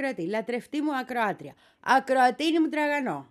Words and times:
ακροατή, 0.00 0.28
λατρευτή 0.28 0.80
μου 0.80 0.96
ακροάτρια, 0.96 1.54
ακροατίνη 1.80 2.60
μου 2.60 2.68
τραγανό. 2.68 3.26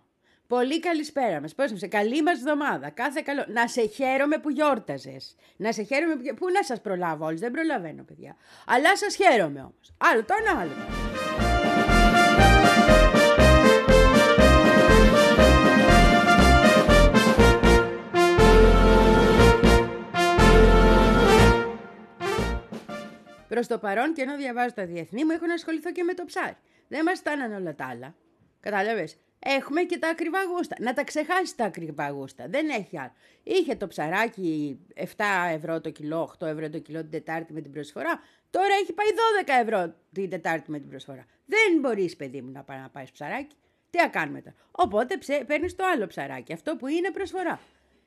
Πολύ 0.47 0.79
καλησπέρα 0.79 1.41
μας. 1.41 1.55
Πώς 1.55 1.71
είσαι, 1.71 1.87
καλή 1.87 2.23
μας 2.23 2.37
εβδομάδα. 2.37 2.89
Κάθε 2.89 3.21
καλό. 3.25 3.45
Να 3.47 3.67
σε 3.67 3.85
χαίρομαι 3.85 4.37
που 4.37 4.49
γιόρταζες. 4.49 5.35
Να 5.55 5.71
σε 5.71 5.83
χαίρομαι 5.83 6.15
που... 6.15 6.35
Πού 6.35 6.49
να 6.49 6.63
σας 6.63 6.81
προλάβω 6.81 7.25
όλους, 7.25 7.39
δεν 7.39 7.51
προλαβαίνω 7.51 8.03
παιδιά. 8.03 8.35
Αλλά 8.65 8.97
σας 8.97 9.15
χαίρομαι 9.15 9.59
όμως. 9.59 9.93
Άλλο 9.97 10.23
το 10.23 10.33
ένα 10.39 10.59
άλλο. 10.59 10.71
Προς 23.47 23.67
το 23.67 23.77
παρόν 23.77 24.13
και 24.13 24.21
ενώ 24.21 24.35
διαβάζω 24.37 24.73
τα 24.73 24.85
διεθνή 24.85 25.25
μου, 25.25 25.31
έχω 25.31 25.45
να 25.45 25.53
ασχοληθώ 25.53 25.91
και 25.91 26.03
με 26.03 26.13
το 26.13 26.25
ψάρι. 26.25 26.57
Δεν 26.89 27.01
μα 27.05 27.15
στάναν 27.15 27.53
όλα 27.53 27.75
τα 27.75 27.85
άλλα. 27.87 28.15
Κατάλαβες; 28.59 29.17
Έχουμε 29.39 29.81
και 29.81 29.97
τα 29.97 30.09
ακριβά 30.09 30.43
γούστα. 30.43 30.75
Να 30.79 30.93
τα 30.93 31.03
ξεχάσεις 31.03 31.55
τα 31.55 31.65
ακριβά 31.65 32.09
γούστα. 32.09 32.45
Δεν 32.47 32.69
έχει 32.69 32.99
άλλο. 32.99 33.11
Είχε 33.43 33.75
το 33.75 33.87
ψαράκι 33.87 34.79
7 34.95 35.03
ευρώ 35.53 35.81
το 35.81 35.89
κιλό, 35.89 36.35
8 36.39 36.47
ευρώ 36.47 36.69
το 36.69 36.79
κιλό 36.79 36.99
την 36.99 37.09
Τετάρτη 37.09 37.53
με 37.53 37.61
την 37.61 37.71
προσφορά. 37.71 38.19
Τώρα 38.49 38.73
έχει 38.81 38.93
πάει 38.93 39.07
12 39.45 39.61
ευρώ 39.61 39.93
την 40.11 40.29
Τετάρτη 40.29 40.71
με 40.71 40.79
την 40.79 40.89
προσφορά. 40.89 41.25
Δεν 41.45 41.79
μπορείς, 41.79 42.15
παιδί 42.15 42.41
μου, 42.41 42.51
να 42.51 42.63
πάει 42.63 42.79
να 42.79 42.89
πάει 42.89 43.05
ψαράκι. 43.11 43.55
Τι 43.89 43.97
να 43.97 44.07
κάνουμε 44.07 44.41
τώρα; 44.41 44.55
Οπότε 44.71 45.17
παίρνεις 45.47 45.75
το 45.75 45.83
άλλο 45.93 46.07
ψαράκι, 46.07 46.53
αυτό 46.53 46.75
που 46.75 46.87
είναι 46.87 47.11
προσφορά. 47.11 47.59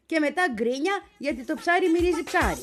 Και 0.07 0.19
μετά 0.21 0.43
γκρίνια 0.53 1.03
γιατί 1.19 1.45
το 1.45 1.55
ψάρι 1.55 1.89
μυρίζει 1.89 2.23
ψάρι. 2.23 2.61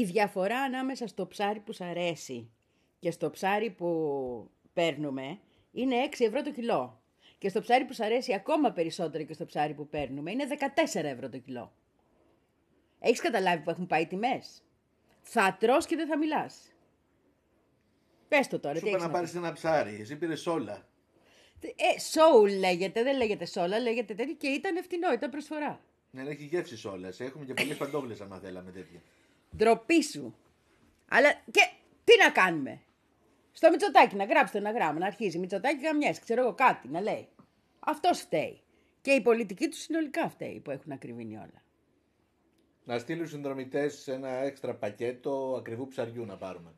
Η 0.00 0.04
διαφορά 0.04 0.60
ανάμεσα 0.60 1.06
στο 1.06 1.26
ψάρι 1.26 1.60
που 1.60 1.72
σ' 1.72 1.80
αρέσει 1.80 2.50
και 2.98 3.10
στο 3.10 3.30
ψάρι 3.30 3.70
που 3.70 4.50
παίρνουμε 4.72 5.38
είναι 5.72 5.96
6 6.10 6.24
ευρώ 6.24 6.42
το 6.42 6.52
κιλό. 6.52 7.02
Και 7.38 7.48
στο 7.48 7.60
ψάρι 7.60 7.84
που 7.84 7.92
σ' 7.92 8.00
αρέσει 8.00 8.34
ακόμα 8.34 8.72
περισσότερο 8.72 9.24
και 9.24 9.32
στο 9.32 9.46
ψάρι 9.46 9.74
που 9.74 9.88
παίρνουμε 9.88 10.30
είναι 10.30 10.46
14 10.94 11.04
ευρώ 11.04 11.28
το 11.28 11.38
κιλό. 11.38 11.72
Έχεις 12.98 13.20
καταλάβει 13.20 13.62
που 13.62 13.70
έχουν 13.70 13.86
πάει 13.86 14.02
οι 14.02 14.06
τιμές; 14.06 14.62
Θα 15.22 15.56
τρως 15.60 15.86
και 15.86 15.96
δεν 15.96 16.06
θα 16.06 16.18
μιλάς. 16.18 16.72
Πες 18.28 18.46
το 18.46 18.60
τώρα. 18.60 18.78
Σου 18.78 18.88
είπα 18.88 18.98
να 18.98 19.10
πάρεις 19.10 19.34
ένα 19.34 19.52
ψάρι. 19.52 19.98
Εσύ 20.00 20.16
πήρες 20.16 20.46
όλα. 20.46 20.88
Ε, 21.60 22.00
σόουλ 22.00 22.50
λέγεται, 22.58 23.02
δεν 23.02 23.16
λέγεται 23.16 23.46
σόλα, 23.46 23.78
λέγεται 23.78 24.14
τέτοιο 24.14 24.34
και 24.34 24.46
ήταν 24.46 24.82
φτηνό, 24.82 25.12
ήταν 25.12 25.30
προσφορά. 25.30 25.80
Ναι, 26.10 26.22
έχει 26.22 26.44
γεύση 26.44 26.88
όλα. 26.88 27.12
Έχουμε 27.18 27.44
και 27.44 27.54
πολλές 27.54 27.76
παντόβλες 27.76 28.20
άμα 28.20 28.38
θέλαμε 28.38 28.70
τέτοια. 28.70 29.00
Ντροπή 29.56 30.02
σου. 30.02 30.34
Αλλά 31.08 31.32
και 31.50 31.60
τι 32.04 32.12
να 32.24 32.30
κάνουμε; 32.30 32.80
Στο 33.52 33.70
Μητσοτάκι 33.70 34.16
να 34.16 34.24
γράψει 34.24 34.56
ένα 34.56 34.70
γράμμα, 34.70 34.98
να 34.98 35.06
αρχίζει. 35.06 35.38
Μητσοτάκι 35.38 35.84
γαμιές, 35.84 36.18
ξέρω 36.18 36.40
εγώ 36.42 36.54
κάτι 36.54 36.88
να 36.88 37.00
λέει. 37.00 37.28
Αυτό 37.78 38.14
φταίει. 38.14 38.60
Και 39.00 39.10
η 39.10 39.20
πολιτική 39.20 39.68
του 39.68 39.76
συνολικά 39.76 40.28
φταίει 40.28 40.60
που 40.60 40.70
έχουν 40.70 40.92
ακριβήνει 40.92 41.36
όλα. 41.36 41.62
Να 42.84 42.98
στείλουν 42.98 43.28
συνδρομητές 43.28 44.08
ένα 44.08 44.28
έξτρα 44.28 44.74
πακέτο 44.74 45.54
ακριβού 45.58 45.88
ψαριού 45.88 46.24
να 46.24 46.36
πάρουμε. 46.36 46.74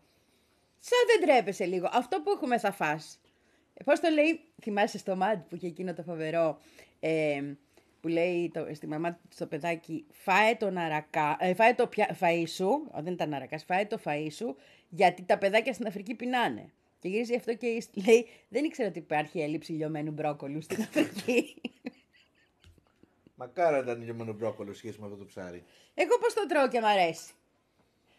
Σαν 0.78 0.98
δεν 1.06 1.28
τρέπεσαι 1.28 1.64
λίγο. 1.64 1.88
Αυτό 1.92 2.20
που 2.20 2.30
έχουμε 2.30 2.58
θα 2.58 2.72
φας. 2.72 3.20
Ε, 3.74 3.84
Πώς 3.84 4.00
το 4.00 4.08
λέει, 4.10 4.40
θυμάσαι 4.62 4.98
στο 4.98 5.16
μάτι 5.16 5.44
που 5.48 5.54
είχε 5.54 5.66
εκείνο 5.66 5.94
το 5.94 6.02
φοβερό. 6.02 6.58
Ε, 7.00 7.42
που 8.02 8.08
λέει 8.08 8.50
το, 8.54 8.66
στη 8.74 8.86
μαμά 8.86 9.18
στο 9.28 9.46
παιδάκι 9.46 10.06
φάε 10.10 10.56
το, 10.56 10.70
ναρακά, 10.70 11.36
ε, 11.40 11.54
φάε 11.54 11.74
το 11.74 11.86
πια, 11.86 12.16
φαΐ 12.20 12.44
σου, 12.46 12.90
δεν 13.02 13.12
ήταν 13.12 13.28
ναρακάς, 13.28 13.64
φάε 13.64 13.86
το 13.86 13.98
φαΐ 14.04 14.26
σου, 14.30 14.56
γιατί 14.88 15.22
τα 15.22 15.38
παιδάκια 15.38 15.72
στην 15.72 15.86
Αφρική 15.86 16.14
πεινάνε. 16.14 16.72
Και 16.98 17.08
γυρίζει 17.08 17.34
αυτό 17.34 17.54
και 17.54 17.82
λέει, 18.06 18.26
δεν 18.48 18.64
ήξερα 18.64 18.88
ότι 18.88 18.98
υπάρχει 18.98 19.40
έλλειψη 19.40 19.72
λιωμένου 19.72 20.10
μπρόκολου 20.10 20.62
στην 20.62 20.82
Αφρική. 20.88 21.60
Μακάρα 23.34 23.78
ήταν 23.78 24.02
λιωμένο 24.02 24.32
μπρόκολο 24.32 24.74
σχέση 24.74 25.00
με 25.00 25.06
αυτό 25.06 25.18
το 25.18 25.24
ψάρι. 25.24 25.64
Εγώ 25.94 26.18
πώς 26.18 26.34
το 26.34 26.46
τρώω 26.46 26.68
και 26.68 26.80
μ' 26.80 26.84
αρέσει. 26.84 27.32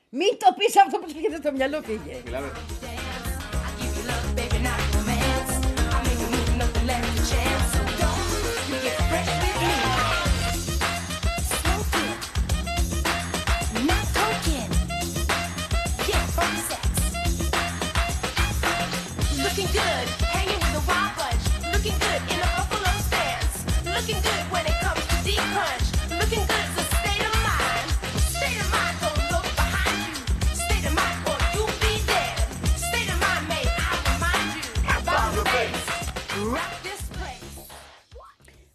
Μην 0.09 0.37
το 0.37 0.55
πεις 0.57 0.77
αυτό 0.77 0.99
που 0.99 1.09
σου 1.09 1.37
στο 1.37 1.51
μυαλό 1.51 1.81
πήγε. 1.81 2.21
Μιλάμε. 2.25 2.51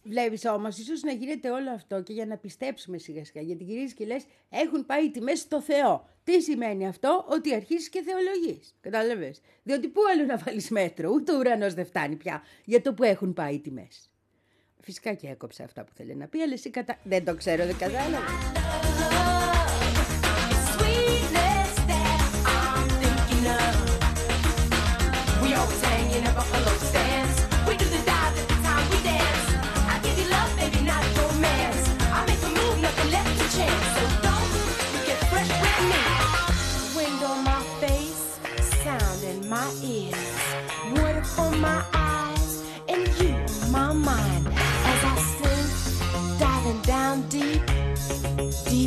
Βλέπεις 0.08 0.44
όμως, 0.44 0.78
ίσως 0.78 1.02
να 1.02 1.12
γίνεται 1.12 1.50
όλο 1.50 1.70
αυτό 1.70 2.02
και 2.02 2.12
για 2.12 2.26
να 2.26 2.36
πιστέψουμε 2.36 2.98
σιγά 2.98 3.24
σιγά. 3.24 3.41
Γιατί 3.41 3.64
γυρίζεις 3.64 3.94
και 3.94 4.06
λες, 4.06 4.24
έχουν 4.48 4.86
πάει 4.86 5.04
οι 5.04 5.10
τιμές 5.10 5.38
στο 5.38 5.60
Θεό. 5.60 6.08
Τι 6.24 6.41
σημαίνει 6.41 6.86
αυτό, 6.86 7.24
ότι 7.28 7.54
αρχίζεις 7.54 7.88
και 7.88 8.02
θεολογείς. 8.02 8.74
Κατάλαβες; 8.80 9.41
Διότι 9.62 9.88
πού 9.88 10.00
άλλο 10.12 10.24
να 10.24 10.36
βάλεις 10.36 10.70
μέτρο, 10.70 11.10
ούτε 11.10 11.32
ο 11.32 11.38
ουρανός 11.38 11.74
δεν 11.74 11.86
φτάνει 11.86 12.16
πια 12.16 12.42
για 12.64 12.82
το 12.82 12.94
που 12.94 13.02
έχουν 13.02 13.32
πάει 13.32 13.54
οι 13.54 13.60
τιμές. 13.60 14.10
Φυσικά 14.80 15.12
και 15.14 15.28
έκοψε 15.28 15.62
αυτά 15.62 15.84
που 15.84 15.92
θέλει 15.94 16.14
να 16.14 16.26
πει, 16.26 16.40
αλλά 16.40 16.52
εσύ 16.52 16.70
κατα... 16.70 16.98
δεν 17.04 17.25
το 17.25 17.34
ξέρω, 17.34 17.66
δεν 17.66 17.76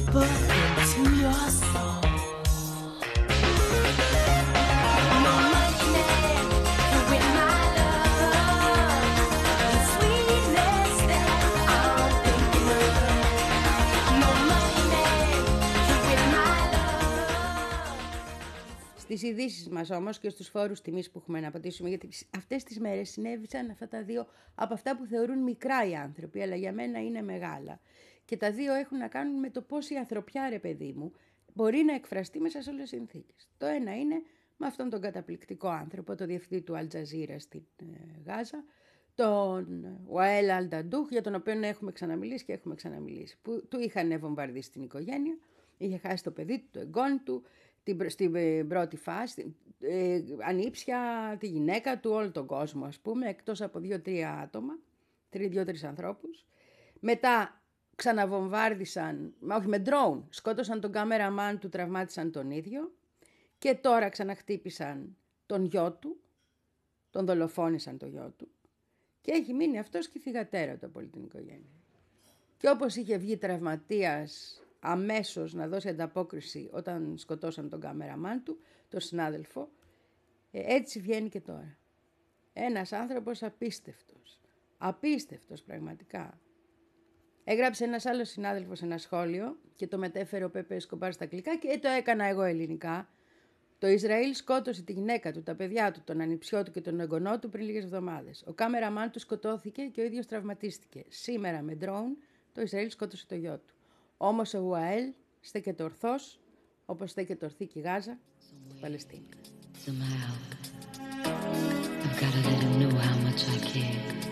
κατάλαβε. 0.05 0.51
Στις 18.97 19.23
ειδήσεις 19.23 19.69
μας 19.69 19.89
όμως 19.89 20.19
και 20.19 20.29
στους 20.29 20.47
φόρους 20.47 20.81
τιμής 20.81 21.11
που 21.11 21.19
έχουμε 21.21 21.39
να 21.39 21.51
πατήσουμε, 21.51 21.89
γιατί 21.89 22.09
αυτές 22.37 22.63
τις 22.63 22.79
μέρες 22.79 23.09
συνέβησαν 23.09 23.69
αυτά 23.69 23.87
τα 23.87 24.03
δύο 24.03 24.27
από 24.55 24.73
αυτά 24.73 24.97
που 24.97 25.05
θεωρούν 25.05 25.43
μικρά 25.43 25.87
οι 25.87 25.95
άνθρωποι, 25.95 26.41
αλλά 26.41 26.55
για 26.55 26.73
μένα 26.73 26.99
είναι 26.99 27.21
μεγάλα. 27.21 27.79
Και 28.31 28.37
τα 28.37 28.51
δύο 28.51 28.73
έχουν 28.73 28.97
να 28.97 29.07
κάνουν 29.07 29.39
με 29.39 29.49
το 29.49 29.61
πώς 29.61 29.89
η 29.89 29.95
ανθρωπιά, 29.95 30.49
ρε 30.49 30.59
παιδί 30.59 30.93
μου, 30.97 31.13
μπορεί 31.53 31.83
να 31.83 31.93
εκφραστεί 31.93 32.39
μέσα 32.39 32.61
σε 32.61 32.69
όλες 32.69 32.81
τις 32.81 32.89
συνθήκες. 32.89 33.49
Το 33.57 33.65
ένα 33.65 33.97
είναι 33.97 34.21
με 34.57 34.67
αυτόν 34.67 34.89
τον 34.89 35.01
καταπληκτικό 35.01 35.67
άνθρωπο, 35.67 36.15
το 36.15 36.25
διευθυντή 36.25 36.61
του 36.61 36.77
Αλτζαζίρα 36.77 37.39
στην 37.39 37.63
ε, 37.79 38.21
Γάζα, 38.25 38.63
τον 39.15 39.85
Ουαέλ 40.07 40.49
Αλνταντούχ, 40.49 41.09
για 41.09 41.21
τον 41.21 41.35
οποίο 41.35 41.59
έχουμε 41.61 41.91
ξαναμιλήσει 41.91 42.45
και 42.45 42.53
έχουμε 42.53 42.75
ξαναμιλήσει. 42.75 43.37
Που 43.41 43.67
του 43.69 43.79
είχαν 43.79 44.19
βομβαρδίσει 44.19 44.71
την 44.71 44.81
οικογένεια, 44.81 45.37
είχε 45.77 45.97
χάσει 45.97 46.23
το 46.23 46.31
παιδί 46.31 46.59
του, 46.59 46.67
το 46.71 46.79
εγγόνι 46.79 47.17
του, 47.17 47.43
την, 47.83 48.09
στην 48.09 48.35
ε, 48.35 48.63
πρώτη 48.63 48.97
φάση, 48.97 49.55
ε, 49.79 50.21
ανήψια, 50.47 50.99
τη 51.39 51.47
γυναίκα 51.47 51.99
του, 51.99 52.11
όλο 52.11 52.31
τον 52.31 52.45
κόσμο 52.45 52.85
ας 52.85 52.99
πούμε, 52.99 53.29
εκτός 53.29 53.61
από 53.61 53.79
δύο-τρία 53.79 54.33
άτομα, 54.33 54.79
δύο-τρεις 55.29 55.83
ανθρώπους. 55.83 56.45
Μετά 56.99 57.60
ξαναβομβάρδισαν, 57.95 59.33
μα 59.39 59.55
όχι 59.55 59.67
με 59.67 59.79
ντρόουν, 59.79 60.27
σκότωσαν 60.29 60.81
τον 60.81 60.91
κάμεραμάν 60.91 61.59
του, 61.59 61.69
τραυμάτισαν 61.69 62.31
τον 62.31 62.51
ίδιο. 62.51 62.91
Και 63.57 63.75
τώρα 63.75 64.09
ξαναχτύπησαν 64.09 65.17
τον 65.45 65.65
γιο 65.65 65.91
του, 65.91 66.19
τον 67.09 67.25
δολοφόνησαν 67.25 67.97
τον 67.97 68.09
γιο 68.09 68.33
του. 68.37 68.51
Και 69.21 69.31
έχει 69.31 69.53
μείνει 69.53 69.79
αυτός 69.79 70.07
και 70.07 70.17
η 70.17 70.21
θυγατέρα 70.21 70.77
του 70.77 70.85
από 70.85 70.99
όλη 70.99 71.07
την 71.07 71.23
οικογένεια. 71.23 71.81
Και 72.57 72.69
όπως 72.69 72.95
είχε 72.95 73.17
βγει 73.17 73.37
τραυματίας 73.37 74.61
αμέσως 74.79 75.53
να 75.53 75.67
δώσει 75.67 75.89
ανταπόκριση 75.89 76.69
όταν 76.71 77.17
σκοτώσαν 77.17 77.69
τον 77.69 77.79
κάμεραμάν 77.79 78.43
του, 78.43 78.59
τον 78.89 78.99
συνάδελφο, 78.99 79.69
ε, 80.51 80.75
έτσι 80.75 80.99
βγαίνει 80.99 81.29
και 81.29 81.41
τώρα. 81.41 81.77
Ένας 82.53 82.91
άνθρωπος 82.91 83.43
απίστευτος. 83.43 84.39
Απίστευτος 84.77 85.61
πραγματικά. 85.61 86.39
Έγραψε 87.51 87.83
ένας 87.83 88.05
άλλος 88.05 88.29
συνάδελφος 88.29 88.81
ένα 88.81 88.97
σχόλιο 88.97 89.57
και 89.75 89.87
το 89.87 89.97
μετέφερε 89.97 90.43
ο 90.43 90.49
Πέπε 90.49 90.79
Σκομπάρ 90.79 91.13
στα 91.13 91.23
αγγλικά 91.23 91.55
και 91.57 91.79
το 91.81 91.89
έκανα 91.89 92.25
εγώ 92.25 92.41
ελληνικά. 92.41 93.09
Το 93.77 93.87
Ισραήλ 93.87 94.33
σκότωσε 94.33 94.81
τη 94.81 94.93
γυναίκα 94.93 95.31
του, 95.31 95.43
τα 95.43 95.55
παιδιά 95.55 95.91
του, 95.91 96.01
τον 96.03 96.21
ανιψιό 96.21 96.63
του 96.63 96.71
και 96.71 96.81
τον 96.81 96.99
εγγονό 96.99 97.39
του 97.39 97.49
πριν 97.49 97.65
λίγες 97.65 97.83
εβδομάδες. 97.83 98.43
Ο 98.47 98.53
κάμεραμάν 98.53 99.11
του 99.11 99.19
σκοτώθηκε 99.19 99.83
και 99.83 100.01
ο 100.01 100.03
ίδιος 100.03 100.25
τραυματίστηκε. 100.25 101.03
Σήμερα 101.07 101.61
με 101.61 101.75
ντρόουν 101.75 102.17
το 102.53 102.61
Ισραήλ 102.61 102.89
σκότωσε 102.89 103.25
το 103.27 103.35
γιο 103.35 103.57
του. 103.67 103.73
Όμως 104.17 104.53
ο 104.53 104.59
Ουαέλ 104.59 105.13
στέκεται 105.39 105.83
ορθός, 105.83 106.39
όπως 106.85 107.09
στέκεται 107.09 107.45
ορθή 107.45 107.65
και 107.65 107.79
η 107.79 107.81
Γάζα 107.81 108.19
στη 108.39 108.55
Παλαιστίνη. 108.81 109.27
Somehow, 109.85 110.33
I've 112.05 112.19
got 112.21 112.31
to 112.35 112.39
let 112.47 112.59
him 112.63 112.73
know 112.81 112.93
how 113.07 113.15
much 113.25 113.41
I 113.53 113.57
care. 113.71 114.30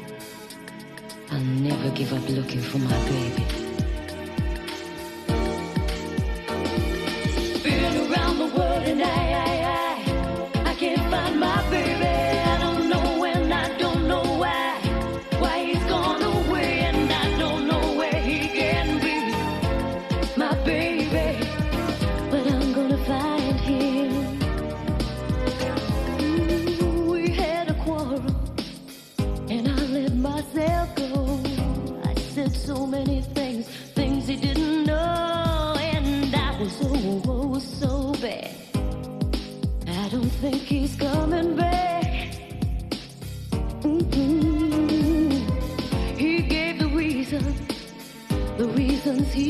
I'll 1.31 1.39
never 1.39 1.89
give 1.91 2.11
up 2.11 2.27
looking 2.29 2.61
for 2.61 2.79
my 2.79 2.97
baby. 3.09 3.68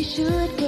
Should 0.03 0.58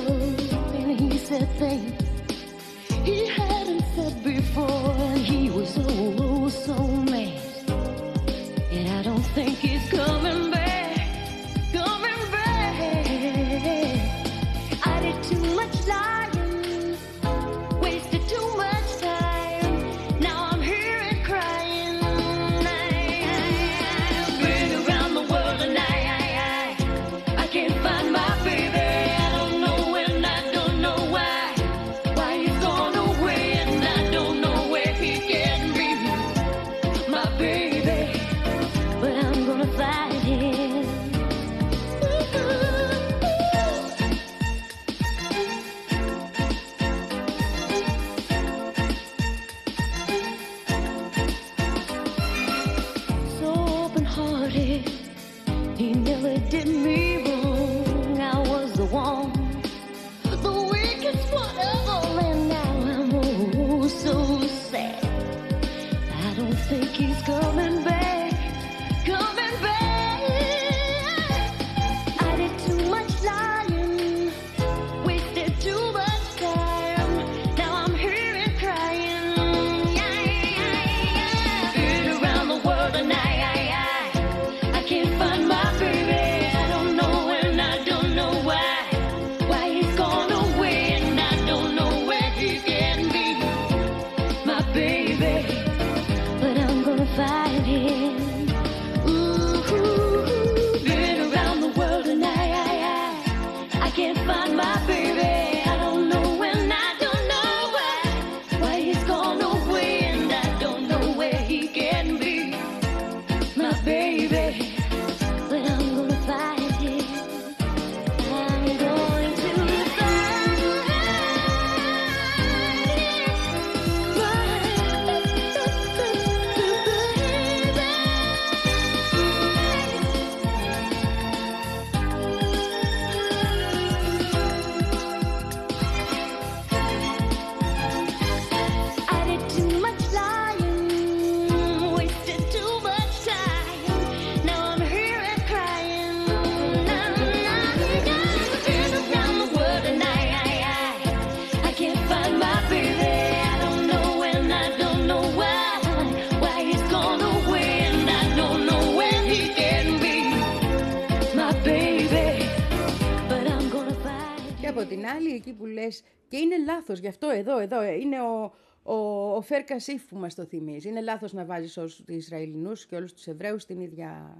και 166.28 166.38
είναι 166.38 166.58
λάθος, 166.58 167.00
γι' 167.00 167.08
αυτό 167.08 167.30
εδώ, 167.30 167.60
εδώ, 167.60 167.82
ε, 167.82 167.94
είναι 167.94 168.22
ο, 168.22 168.54
ο, 168.84 168.96
ο 169.36 169.42
Φέρ 169.42 169.64
Κασίφ 169.64 170.06
που 170.06 170.18
μας 170.18 170.36
το 170.36 170.46
θυμίζει. 170.46 170.90
Είναι 170.90 171.02
λάθος 171.02 171.34
να 171.34 171.46
βάζεις 171.46 171.78
όλους 171.78 171.96
τους 171.96 172.16
Ισραηλινούς 172.16 172.86
και 172.86 172.96
όλους 172.96 173.14
τους 173.14 173.28
Εβραίους 173.28 173.62
στην 173.62 173.80
ίδια 173.80 174.38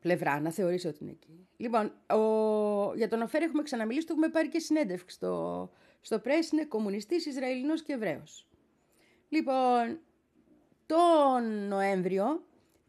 πλευρά, 0.00 0.40
να 0.40 0.50
θεωρείς 0.50 0.84
ότι 0.84 0.98
είναι 1.00 1.10
εκεί. 1.10 1.48
Λοιπόν, 1.56 1.92
ο, 2.20 2.94
για 2.94 3.08
τον 3.08 3.22
Οφέρ 3.22 3.42
έχουμε 3.42 3.62
ξαναμιλήσει, 3.62 4.06
το 4.06 4.12
έχουμε 4.12 4.28
πάρει 4.28 4.48
και 4.48 4.58
συνέντευξη 4.58 5.14
στο, 5.14 5.70
στο 6.00 6.18
πρέσ, 6.18 6.50
είναι 6.50 6.64
κομμουνιστής, 6.64 7.26
Ισραηλινός 7.26 7.82
και 7.82 7.92
Εβραίος. 7.92 8.46
Λοιπόν, 9.28 10.00
τον 10.86 11.68
Νοέμβριο 11.68 12.44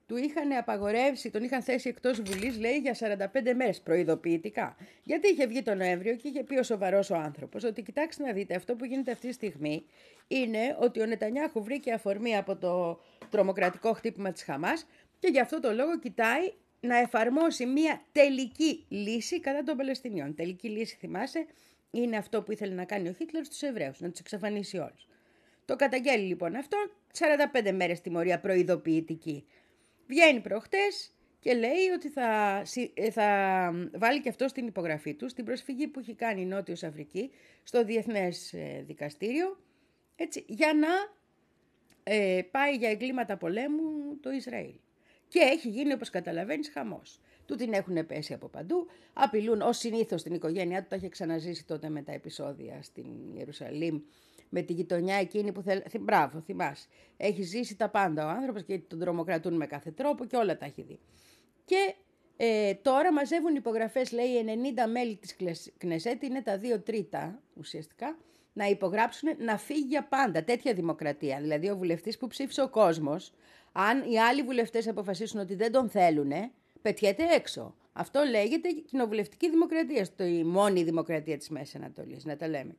του 0.07 0.17
είχαν 0.17 0.51
απαγορεύσει, 0.51 1.29
τον 1.29 1.43
είχαν 1.43 1.61
θέσει 1.61 1.89
εκτός 1.89 2.21
Βουλής, 2.21 2.59
λέει, 2.59 2.77
για 2.77 2.93
45 2.93 3.53
μέρες 3.55 3.81
προειδοποιητικά. 3.81 4.75
Γιατί 5.03 5.27
είχε 5.27 5.47
βγει 5.47 5.61
τον 5.61 5.77
Νοέμβριο 5.77 6.15
και 6.15 6.27
είχε 6.27 6.43
πει 6.43 6.57
ο 6.57 6.63
σοβαρός 6.63 7.09
ο 7.09 7.15
άνθρωπος 7.15 7.63
ότι 7.63 7.81
κοιτάξτε 7.81 8.23
να 8.23 8.33
δείτε, 8.33 8.55
αυτό 8.55 8.75
που 8.75 8.85
γίνεται 8.85 9.11
αυτή 9.11 9.27
τη 9.27 9.33
στιγμή 9.33 9.85
είναι 10.27 10.77
ότι 10.79 11.01
ο 11.01 11.05
Νετανιάχου 11.05 11.63
βρήκε 11.63 11.91
αφορμή 11.91 12.37
από 12.37 12.55
το 12.55 12.99
τρομοκρατικό 13.29 13.93
χτύπημα 13.93 14.31
της 14.31 14.43
Χαμάς 14.43 14.87
και 15.19 15.27
γι' 15.27 15.39
αυτό 15.39 15.59
το 15.59 15.73
λόγο 15.73 15.99
κοιτάει 15.99 16.53
να 16.79 16.97
εφαρμόσει 16.97 17.65
μια 17.65 18.01
τελική 18.11 18.85
λύση 18.87 19.39
κατά 19.39 19.63
των 19.63 19.77
Παλαιστινίων. 19.77 20.35
Τελική 20.35 20.69
λύση, 20.69 20.95
θυμάσαι, 20.99 21.45
είναι 21.91 22.17
αυτό 22.17 22.41
που 22.41 22.51
ήθελε 22.51 22.73
να 22.73 22.85
κάνει 22.85 23.09
ο 23.09 23.11
Χίτλερ 23.11 23.45
στους 23.45 23.61
Εβραίους, 23.61 23.99
να 23.99 24.09
τους 24.09 24.19
εξαφανίσει 24.19 24.77
όλους. 24.77 25.07
Το 25.65 25.75
καταγγέλει 25.75 26.25
λοιπόν 26.25 26.55
αυτό, 26.55 26.77
45 27.63 27.71
μέρες 27.71 28.01
τιμωρία 28.01 28.39
προειδοποιητική. 28.39 29.45
Βγαίνει 30.07 30.39
προχτές 30.39 31.11
και 31.39 31.53
λέει 31.53 31.89
ότι 31.95 32.09
θα, 32.09 32.61
ε, 32.93 33.11
θα 33.11 33.27
βάλει 33.93 34.21
και 34.21 34.29
αυτό 34.29 34.47
στην 34.47 34.67
υπογραφή 34.67 35.13
του, 35.13 35.29
στην 35.29 35.45
προσφυγή 35.45 35.87
που 35.87 35.99
έχει 35.99 36.13
κάνει 36.13 36.41
η 36.41 36.45
Νότιος 36.45 36.83
Αφρική, 36.83 37.31
στο 37.63 37.83
Διεθνές 37.83 38.53
ε, 38.53 38.83
Δικαστήριο, 38.87 39.57
έτσι, 40.15 40.45
για 40.47 40.73
να 40.73 40.87
ε, 42.03 42.41
πάει 42.51 42.75
για 42.75 42.89
εγκλήματα 42.89 43.37
πολέμου 43.37 44.17
το 44.21 44.31
Ισραήλ. 44.31 44.73
Και 45.27 45.39
έχει 45.39 45.69
γίνει, 45.69 45.93
όπως 45.93 46.09
καταλαβαίνεις, 46.09 46.69
χαμός. 46.69 47.21
Του 47.45 47.55
την 47.55 47.73
έχουν 47.73 48.05
πέσει 48.05 48.33
από 48.33 48.47
παντού. 48.47 48.87
Απειλούν 49.13 49.61
ως 49.61 49.77
συνήθως 49.77 50.23
την 50.23 50.33
οικογένειά 50.33 50.81
του. 50.81 50.87
Τα 50.89 50.95
είχε 50.95 51.09
ξαναζήσει 51.09 51.65
τότε 51.65 51.89
με 51.89 52.01
τα 52.01 52.11
επεισόδια 52.11 52.81
στην 52.81 53.05
Ιερουσαλήμ. 53.37 54.01
Με 54.49 54.61
τη 54.61 54.73
γειτονιά 54.73 55.15
εκείνη 55.15 55.51
που 55.51 55.61
θέλει. 55.61 55.83
Μπράβο, 55.99 56.39
θυμάσαι. 56.39 56.87
Έχει 57.17 57.41
ζήσει 57.41 57.75
τα 57.75 57.89
πάντα 57.89 58.25
ο 58.25 58.29
άνθρωπος 58.29 58.63
και 58.63 58.79
τον 58.79 58.99
τρομοκρατούν 58.99 59.53
με 59.53 59.65
κάθε 59.65 59.91
τρόπο 59.91 60.25
και 60.25 60.35
όλα 60.35 60.57
τα 60.57 60.65
έχει 60.65 60.81
δει. 60.81 60.99
Και 61.65 61.95
ε, 62.37 62.73
τώρα 62.73 63.13
μαζεύουν 63.13 63.55
υπογραφές, 63.55 64.11
λέει, 64.11 64.45
90 64.85 64.89
μέλη 64.91 65.15
της 65.15 65.35
Κνεσέτη, 65.77 66.25
είναι 66.25 66.41
τα 66.41 66.57
δύο 66.57 66.79
τρίτα 66.79 67.39
ουσιαστικά, 67.53 68.17
να 68.53 68.65
υπογράψουν 68.65 69.29
να 69.37 69.57
φύγει 69.57 69.85
για 69.87 70.03
πάντα. 70.03 70.43
Τέτοια 70.43 70.73
δημοκρατία. 70.73 71.39
Δηλαδή, 71.41 71.69
ο 71.69 71.77
βουλευτής 71.77 72.17
που 72.17 72.27
ψήφισε 72.27 72.61
ο 72.61 72.69
κόσμος, 72.69 73.33
αν 73.71 74.11
οι 74.11 74.19
άλλοι 74.19 74.43
βουλευτές 74.43 74.87
αποφασίσουν 74.87 75.39
ότι 75.39 75.55
δεν 75.55 75.71
τον 75.71 75.89
θέλουν, 75.89 76.31
πετιέται 76.81 77.23
έξω. 77.35 77.75
Αυτό 77.93 78.23
λέγεται 78.29 78.69
κοινοβουλευτική 78.69 79.49
δημοκρατία, 79.49 80.05
στο 80.05 80.23
η 80.23 80.43
μόνη 80.43 80.83
δημοκρατία 80.83 81.37
της 81.37 81.49
Μέσης 81.49 81.75
Ανατολής, 81.75 82.25
να 82.25 82.35
τα 82.35 82.47
λέμε. 82.47 82.75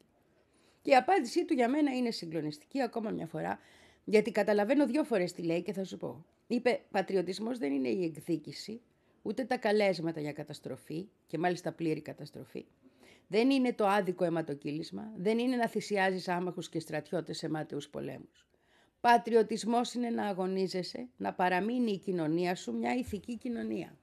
Και 0.88 0.94
η 0.94 0.96
απάντησή 0.96 1.44
του 1.44 1.54
για 1.54 1.68
μένα 1.68 1.92
είναι 1.92 2.10
συγκλονιστική 2.10 2.82
ακόμα 2.82 3.10
μια 3.10 3.26
φορά, 3.26 3.58
γιατί 4.04 4.30
καταλαβαίνω 4.30 4.86
δύο 4.86 5.04
φορές 5.04 5.32
τι 5.32 5.42
λέει 5.42 5.62
και 5.62 5.72
θα 5.72 5.84
σου 5.84 5.96
πω. 5.96 6.24
Είπε, 6.46 6.80
πατριωτισμός 6.90 7.58
δεν 7.58 7.72
είναι 7.72 7.88
η 7.88 8.04
εκδίκηση, 8.04 8.80
ούτε 9.22 9.44
τα 9.44 9.56
καλέσματα 9.56 10.20
για 10.20 10.32
καταστροφή, 10.32 11.08
και 11.26 11.38
μάλιστα 11.38 11.72
πλήρη 11.72 12.00
καταστροφή. 12.00 12.66
Δεν 13.26 13.50
είναι 13.50 13.72
το 13.72 13.86
άδικο 13.86 14.24
αιματοκύλισμα, 14.24 15.12
δεν 15.16 15.38
είναι 15.38 15.56
να 15.56 15.68
θυσιάζεις 15.68 16.28
άμαχους 16.28 16.68
και 16.68 16.80
στρατιώτες 16.80 17.38
σε 17.38 17.48
μάταιους 17.48 17.88
πολέμους. 17.88 18.46
Πατριωτισμός 19.00 19.94
είναι 19.94 20.10
να 20.10 20.26
αγωνίζεσαι, 20.26 21.08
να 21.16 21.32
παραμείνει 21.34 21.90
η 21.90 21.98
κοινωνία 21.98 22.54
σου 22.54 22.72
μια 22.72 22.94
ηθική 22.94 23.36
κοινωνία. 23.36 23.96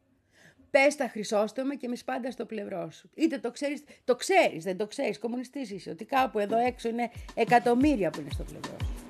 Πες 0.76 0.96
τα 0.96 1.08
Χρυσόστομε 1.08 1.76
και 1.76 1.86
εμεί 1.86 1.96
πάντα 2.06 2.32
στο 2.32 2.46
πλευρό 2.46 2.92
σου. 2.92 3.10
Είτε 3.16 3.38
το 3.38 3.52
ξέρεις, 3.52 3.84
το 4.04 4.16
ξέρεις, 4.16 4.64
δεν 4.64 4.78
το 4.78 4.88
ξέρεις, 4.88 5.20
κομμουνιστής 5.20 5.72
είσαι. 5.72 5.90
Ότι 5.90 6.06
κάπου 6.06 6.40
εδώ 6.40 6.58
έξω 6.58 6.90
είναι 6.90 7.12
εκατομμύρια 7.34 8.10
που 8.10 8.20
είναι 8.20 8.30
στο 8.34 8.44
πλευρό 8.44 8.78
σου. 8.86 9.05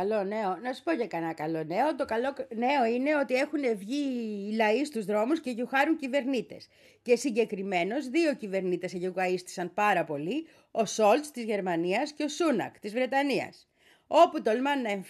Καλό 0.00 0.24
νέο. 0.24 0.58
Να 0.62 0.72
σου 0.72 0.82
πω 0.82 0.92
για 0.92 1.06
κανένα 1.06 1.32
καλό 1.32 1.64
νέο. 1.64 1.94
Το 1.96 2.04
καλό 2.04 2.34
νέο 2.54 2.84
είναι 2.84 3.16
ότι 3.16 3.34
έχουν 3.34 3.60
βγει 3.76 4.04
οι 4.48 4.54
λαοί 4.54 4.84
στους 4.84 5.04
δρόμους 5.04 5.40
και 5.40 5.50
γιουχάρουν 5.50 5.96
κυβερνήτες. 5.96 6.68
Και 7.02 7.16
συγκεκριμένως 7.16 8.08
δύο 8.08 8.34
κυβερνήτες 8.34 8.94
εγιουχαίστησαν 8.94 9.74
πάρα 9.74 10.04
πολύ. 10.04 10.46
Ο 10.70 10.84
Σόλτς 10.84 11.30
της 11.30 11.44
Γερμανίας 11.44 12.12
και 12.12 12.22
ο 12.22 12.28
Σούνακ 12.28 12.78
της 12.78 12.92
Βρετανίας. 12.92 13.68
Όπου 14.06 14.42
τολμάν 14.42 14.80
να, 14.82 15.02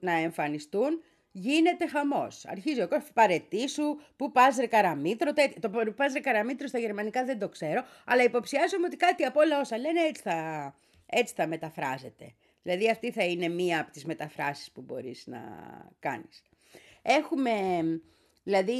να 0.00 0.12
εμφανιστούν, 0.12 1.02
γίνεται 1.32 1.86
χαμός. 1.86 2.44
Αρχίζει 2.46 2.82
ο 2.82 2.88
κόσμος, 2.88 3.10
παρετήσου, 3.12 4.00
πού 4.16 4.32
πας 4.32 4.56
ρε 4.56 4.66
καραμίτρο. 4.66 5.32
Το 5.60 5.70
που 5.70 5.94
πας 5.96 6.12
ρε 6.12 6.20
καραμίτρο 6.20 6.66
στα 6.66 6.78
γερμανικά 6.78 7.24
δεν 7.24 7.38
το 7.38 7.48
ξέρω, 7.48 7.84
αλλά 8.06 8.22
υποψιάζομαι 8.22 8.86
ότι 8.86 8.96
κάτι 8.96 9.24
από 9.24 9.40
όλα 9.40 9.60
όσα 9.60 9.78
λένε 9.78 10.00
έτσι 10.00 10.22
θα, 10.22 10.74
έτσι 11.06 11.34
θα 11.36 11.46
μεταφράζεται. 11.46 12.34
Δηλαδή 12.62 12.90
αυτή 12.90 13.10
θα 13.10 13.24
είναι 13.24 13.48
μία 13.48 13.80
από 13.80 13.90
τις 13.90 14.04
μεταφράσεις 14.04 14.70
που 14.70 14.80
μπορείς 14.80 15.26
να 15.26 15.40
κάνεις. 15.98 16.42
Έχουμε, 17.02 17.52
δηλαδή, 18.42 18.74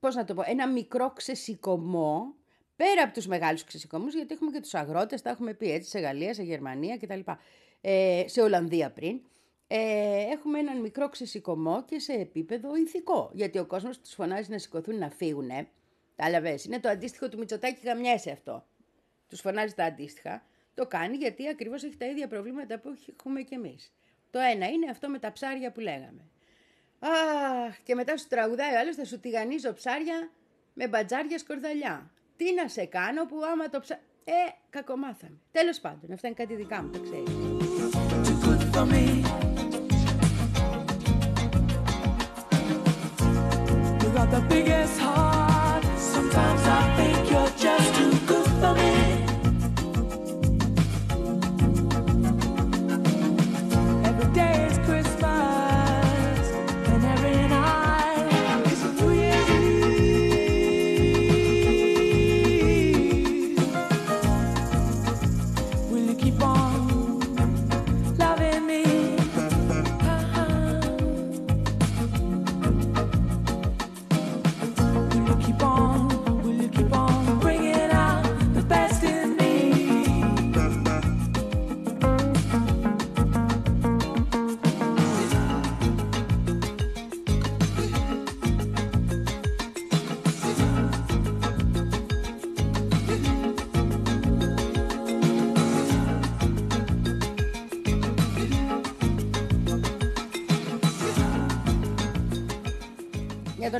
πώς 0.00 0.14
να 0.14 0.24
το 0.24 0.34
πω, 0.34 0.42
ένα 0.46 0.68
μικρό 0.68 1.10
ξεσηκωμό, 1.10 2.34
πέρα 2.76 3.02
από 3.02 3.12
τους 3.12 3.26
μεγάλους 3.26 3.64
ξεσηκωμούς, 3.64 4.14
γιατί 4.14 4.34
έχουμε 4.34 4.50
και 4.50 4.60
τους 4.60 4.74
αγρότες, 4.74 5.22
τα 5.22 5.30
έχουμε 5.30 5.54
πει 5.54 5.70
έτσι, 5.70 5.90
σε 5.90 5.98
Γαλλία, 5.98 6.34
σε 6.34 6.42
Γερμανία 6.42 6.96
κτλ. 6.96 7.20
Ε, 7.80 8.24
σε 8.26 8.40
Ολλανδία 8.40 8.90
πριν. 8.90 9.20
Ε, 9.66 10.22
έχουμε 10.32 10.58
έναν 10.58 10.80
μικρό 10.80 11.08
ξεσηκωμό 11.08 11.84
και 11.84 11.98
σε 11.98 12.12
επίπεδο 12.12 12.76
ηθικό. 12.76 13.30
Γιατί 13.32 13.58
ο 13.58 13.66
κόσμος 13.66 14.00
τους 14.00 14.14
φωνάζει 14.14 14.50
να 14.50 14.58
σηκωθούν 14.58 14.98
να 14.98 15.10
φύγουν. 15.10 15.48
Τα 16.16 16.28
Είναι 16.66 16.80
το 16.80 16.88
αντίστοιχο 16.88 17.28
του 17.28 17.38
Μητσοτάκη 17.38 17.80
γαμιέσαι 17.84 18.30
αυτό. 18.30 18.66
Τους 19.28 19.40
φωνάζει 19.40 19.74
τα 19.74 19.84
αντίστοιχα. 19.84 20.46
Το 20.74 20.86
κάνει 20.86 21.16
γιατί 21.16 21.48
ακριβώς 21.48 21.84
έχει 21.84 21.96
τα 21.96 22.06
ίδια 22.06 22.28
προβλήματα 22.28 22.78
που 22.78 22.96
έχουμε 23.18 23.42
κι 23.42 23.54
εμείς. 23.54 23.92
Το 24.30 24.38
ένα 24.38 24.66
είναι 24.66 24.90
αυτό 24.90 25.08
με 25.08 25.18
τα 25.18 25.32
ψάρια 25.32 25.72
που 25.72 25.80
λέγαμε. 25.80 26.28
Αχ, 26.98 27.78
και 27.82 27.94
μετά 27.94 28.16
σου 28.16 28.26
τραγουδάει 28.28 28.74
ο 28.74 28.78
άλλος, 28.78 28.96
θα 28.96 29.04
σου 29.04 29.20
τηγανίζω 29.20 29.72
ψάρια 29.72 30.30
με 30.74 30.88
μπατζάρια 30.88 31.38
σκορδαλιά. 31.38 32.10
Τι 32.36 32.54
να 32.54 32.68
σε 32.68 32.84
κάνω 32.84 33.26
που 33.26 33.42
άμα 33.52 33.68
το 33.68 33.80
ψάρι... 33.80 34.00
Ε, 34.24 34.32
κακομάθαμε. 34.70 35.38
Τέλος 35.52 35.80
πάντων, 35.80 36.12
αυτά 36.12 36.26
είναι 36.26 36.36
κάτι 36.36 36.54
δικά 36.54 36.82
μου, 36.82 36.90
το 36.90 37.00
ξέρεις. 37.00 37.32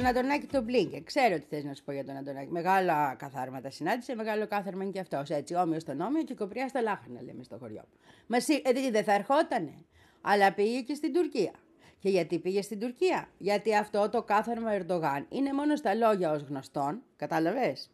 Τον 0.05 0.17
Αντωνάκη 0.17 0.47
τον 0.47 0.65
Μπλίνκε. 0.65 1.01
Ξέρω 1.01 1.39
τι 1.39 1.47
θες 1.49 1.65
να 1.65 1.75
σου 1.75 1.85
πω 1.85 1.93
για 1.93 2.05
τον 2.05 2.17
Αντωνάκη. 2.17 2.51
Μεγάλα 2.51 3.15
καθάρματα 3.19 3.71
συνάντησε, 3.71 4.15
μεγάλο 4.15 4.47
κάθαρμα 4.47 4.83
είναι 4.83 4.93
και 4.93 5.01
αυτός. 5.01 5.31
Έτσι, 5.31 5.55
όμοιο 5.55 5.81
στον 5.81 6.01
όμοιο 6.01 6.23
και 6.23 6.35
κοπριά 6.35 6.69
στα 6.69 6.81
λάχανα, 6.81 7.23
λέμε 7.23 7.43
στο 7.43 7.59
χωριό 7.59 7.83
μου. 7.89 7.99
Μα 8.27 8.37
ε, 8.37 8.91
δεν 8.91 9.05
θα 9.05 9.13
ερχότανε. 9.13 9.85
Αλλά 10.21 10.53
πήγε 10.53 10.81
και 10.81 10.95
στην 10.95 11.13
Τουρκία. 11.13 11.53
Και 11.99 12.09
γιατί 12.09 12.39
πήγε 12.39 12.63
στην 12.63 12.79
Τουρκία; 12.79 13.29
Γιατί 13.39 13.77
αυτό 13.77 14.09
το 14.09 14.23
κάθαρμα 14.23 14.71
Ερντογάν 14.73 15.27
είναι 15.29 15.53
μόνο 15.53 15.77
στα 15.77 15.95
λόγια 15.95 16.31
ως 16.31 16.43
γνωστόν. 16.43 17.03
Κατάλαβες; 17.17 17.91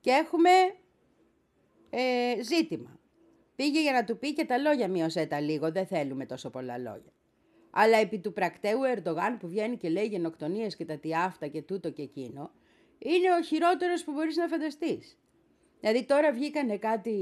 Και 0.00 0.10
έχουμε 0.10 0.50
ε, 1.90 2.42
ζήτημα. 2.42 2.98
Πήγε 3.56 3.80
για 3.80 3.92
να 3.92 4.04
του 4.04 4.18
πει 4.18 4.32
και 4.32 4.44
τα 4.44 4.58
λόγια 4.58 4.88
μείωσέ 4.88 5.26
τα 5.26 5.40
λίγο, 5.40 5.72
δεν 5.72 5.86
θέλουμε 5.86 6.26
τόσο 6.26 6.50
πολλά 6.50 6.78
λόγια. 6.78 7.12
Αλλά 7.74 7.96
επί 7.96 8.18
του 8.18 8.32
πρακτέου 8.32 8.80
Ερντογάν 8.96 9.38
που 9.38 9.48
βγαίνει 9.48 9.76
και 9.76 9.88
λέει 9.88 10.06
γενοκτονίες 10.06 10.76
και 10.76 10.84
τα 10.84 10.98
τι 10.98 11.14
αυτά 11.14 11.46
και 11.46 11.62
τούτο 11.62 11.90
και 11.90 12.02
εκείνο, 12.02 12.50
είναι 12.98 13.30
ο 13.38 13.42
χειρότερος 13.42 14.04
που 14.04 14.12
μπορείς 14.12 14.36
να 14.36 14.48
φανταστείς. 14.48 15.18
Δηλαδή 15.80 16.04
τώρα 16.04 16.32
βγήκανε 16.32 16.78
κάτι 16.78 17.16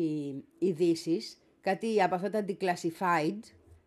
ειδήσεις, 0.59 1.40
κάτι 1.61 2.02
από 2.02 2.14
αυτά 2.14 2.30
τα 2.30 2.45
declassified, 2.49 3.38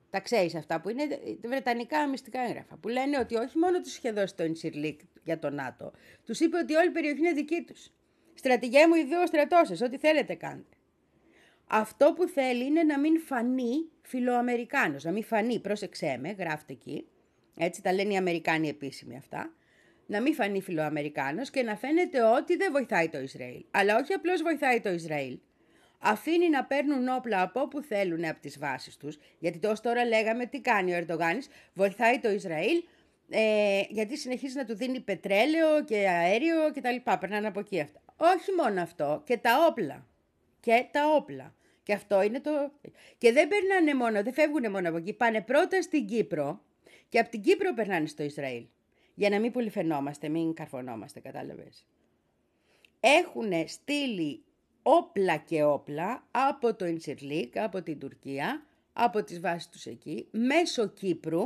τα 0.10 0.20
ξέρεις 0.20 0.56
αυτά 0.56 0.82
που 0.82 0.90
είναι 0.90 1.04
βρετανικά 1.44 2.08
μυστικά 2.08 2.40
έγγραφα, 2.42 2.78
που 2.78 2.88
λένε 2.88 3.20
ότι 3.20 3.36
όχι 3.36 3.58
μόνο 3.58 3.82
τους 3.82 3.98
είχε 3.98 4.12
δώσει 4.12 4.36
το 4.36 4.44
Ινσυρλίκ 4.44 5.00
για 5.24 5.40
το 5.40 5.50
ΝΑΤΟ, 5.50 5.92
τους 6.26 6.40
είπε 6.40 6.58
ότι 6.58 6.76
όλη 6.76 6.88
η 6.88 6.92
περιοχή 6.92 7.20
είναι 7.20 7.32
δική 7.32 7.64
τους. 7.68 7.92
Στρατηγέ 8.34 8.88
μου, 8.88 8.94
ιδίω 8.94 9.28
στρατός 9.28 9.82
ό,τι 9.82 9.98
θέλετε 9.98 10.34
κάντε. 10.36 10.64
Αυτό 11.76 12.14
που 12.14 12.28
θέλει 12.28 12.66
είναι 12.66 12.84
να 12.84 13.00
μην 13.00 13.20
φανεί 13.20 13.90
φιλοαμερικάνος, 14.02 15.04
να 15.04 15.12
μην 15.12 15.24
φανεί, 15.24 15.60
πρόσεξέ 15.60 16.18
με, 16.22 16.32
γράφτε 16.32 16.74
εκεί, 16.74 17.08
έτσι 17.58 17.82
τα 17.82 17.94
λένε 17.94 18.14
οι 18.14 18.18
Αμερικάνοι 18.18 18.68
επίσημοι 18.70 19.18
αυτά, 19.18 19.54
να 20.06 20.22
μην 20.22 20.34
φανεί 20.34 20.62
φιλοαμερικάνος 20.62 21.50
και 21.50 21.64
να 21.64 21.76
φαίνεται 21.76 22.24
ότι 22.24 22.56
δεν 22.56 22.72
βοηθάει 22.72 23.10
το 23.10 23.20
Ισραήλ. 23.20 23.66
Αλλά 23.72 23.98
όχι 23.98 24.14
απλώς 24.14 24.42
βοηθάει 24.42 24.80
το 24.80 24.90
Ισραήλ. 24.90 25.40
Αφήνει 26.00 26.50
να 26.50 26.64
παίρνουν 26.64 27.08
όπλα 27.08 27.42
από 27.42 27.62
όπου 27.62 27.82
θέλουν 27.82 28.26
από 28.26 28.40
τις 28.40 28.60
βάσεις 28.60 28.98
τους, 28.98 29.18
γιατί 29.40 29.60
τόσο 29.60 29.82
τώρα 29.82 30.06
λέγαμε 30.06 30.46
τι 30.46 30.62
κάνει 30.62 30.94
ο 30.94 30.96
Ερντογάνης, 30.96 31.48
βοηθάει 31.74 32.20
το 32.20 32.30
Ισραήλ, 32.30 32.84
ε, 33.30 33.82
γιατί 33.90 34.18
συνεχίζει 34.18 34.58
να 34.58 34.66
του 34.66 34.76
δίνει 34.76 35.00
πετρέλαιο 35.00 35.84
και 35.84 36.08
αέριο 36.10 36.72
και 36.74 36.82
τα 36.82 36.92
λοιπά, 36.92 37.18
περνάνε 37.18 37.48
από 37.48 37.60
εκεί 37.60 37.80
αυτά. 37.80 38.02
Όχι 38.18 38.52
μόνο 38.62 38.82
αυτό, 38.82 39.22
και 39.26 39.38
τα 39.38 39.66
όπλα. 39.70 40.08
Και 40.60 40.86
τα 40.92 41.02
όπλα. 41.16 41.54
Και 41.84 41.94
αυτό 41.94 42.22
είναι 42.22 42.40
το... 42.40 42.52
Και 43.18 43.32
δεν 43.32 43.48
περνάνε 43.48 43.94
μόνο, 43.94 44.24
δεν 44.24 44.34
φεύγουν 44.34 44.72
μόνο 44.72 44.90
από 44.90 44.98
εκεί. 44.98 45.14
Πάνε 45.14 45.42
πρώτα 45.42 45.82
στην 45.82 46.06
Κύπρο 46.08 46.62
και 47.10 47.20
από 47.20 47.30
την 47.30 47.42
Κύπρο 47.42 47.74
περνάνε 47.74 48.06
στο 48.06 48.24
Ισραήλ. 48.24 48.66
Για 49.14 49.30
να 49.30 49.40
μην 49.40 49.52
πολυφαινόμαστε, 49.52 50.30
μην 50.30 50.54
καρφωνόμαστε, 50.54 51.20
κατάλαβες. 51.20 51.86
Έχουν 53.00 53.68
στείλει 53.68 54.44
όπλα 54.84 55.38
και 55.38 55.64
όπλα 55.64 56.28
από 56.32 56.76
το 56.76 56.86
Ινσερλίκ, 56.86 57.58
από 57.58 57.82
την 57.82 58.00
Τουρκία, 58.00 58.66
από 58.94 59.24
τις 59.24 59.40
βάσεις 59.40 59.70
τους 59.70 59.86
εκεί, 59.86 60.28
μέσω 60.32 60.88
Κύπρου, 60.88 61.42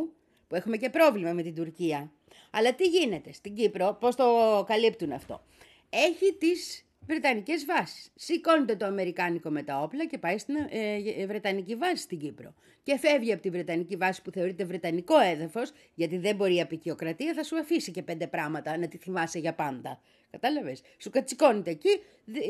που 0.47 0.56
έχουμε 0.56 0.78
και 0.78 0.89
πρόβλημα 0.89 1.34
με 1.34 1.41
την 1.41 1.56
Τουρκία. 1.56 2.12
Αλλά 2.52 2.76
τι 2.76 2.84
γίνεται 2.88 3.32
στην 3.32 3.56
Κύπρο, 3.56 3.97
πώς 4.00 4.15
το 4.15 4.63
καλύπτουν 4.67 5.12
αυτό. 5.12 5.43
Έχει 5.89 6.34
τις 6.34 6.87
Βρετανικές 7.08 7.65
βάσεις. 7.65 8.12
Σηκώνεται 8.15 8.76
το 8.76 8.86
Αμερικάνικο 8.86 9.50
με 9.50 9.63
τα 9.63 9.82
όπλα 9.82 10.06
και 10.06 10.17
πάει 10.17 10.38
στην 10.38 10.56
ε, 10.56 10.96
ε, 11.17 11.26
Βρετανική 11.26 11.76
βάση 11.76 11.96
στην 11.96 12.20
Κύπρο. 12.20 12.54
Και 12.84 12.98
φεύγει 12.98 13.34
από 13.34 13.41
τη 13.41 13.50
Βρετανική 13.50 13.96
βάση 13.96 14.22
που 14.22 14.32
θεωρείται 14.32 14.65
Βρετανικό 14.65 15.20
έδαφος, 15.20 15.72
γιατί 15.93 16.17
δεν 16.17 16.36
μπορεί 16.36 16.56
η 16.56 16.62
απεικιοκρατία, 16.62 17.34
θα 17.34 17.43
σου 17.43 17.58
αφήσει 17.58 17.91
και 17.91 18.04
πέντε 18.04 18.28
πράγματα 18.28 18.78
να 18.78 18.88
τη 18.88 18.98
θυμάσαι 18.98 19.39
για 19.39 19.54
πάντα. 19.54 20.02
Κατάλαβες; 20.32 20.82
Σου 20.98 21.10
κατσικώνεται 21.10 21.72
εκεί, 21.72 22.02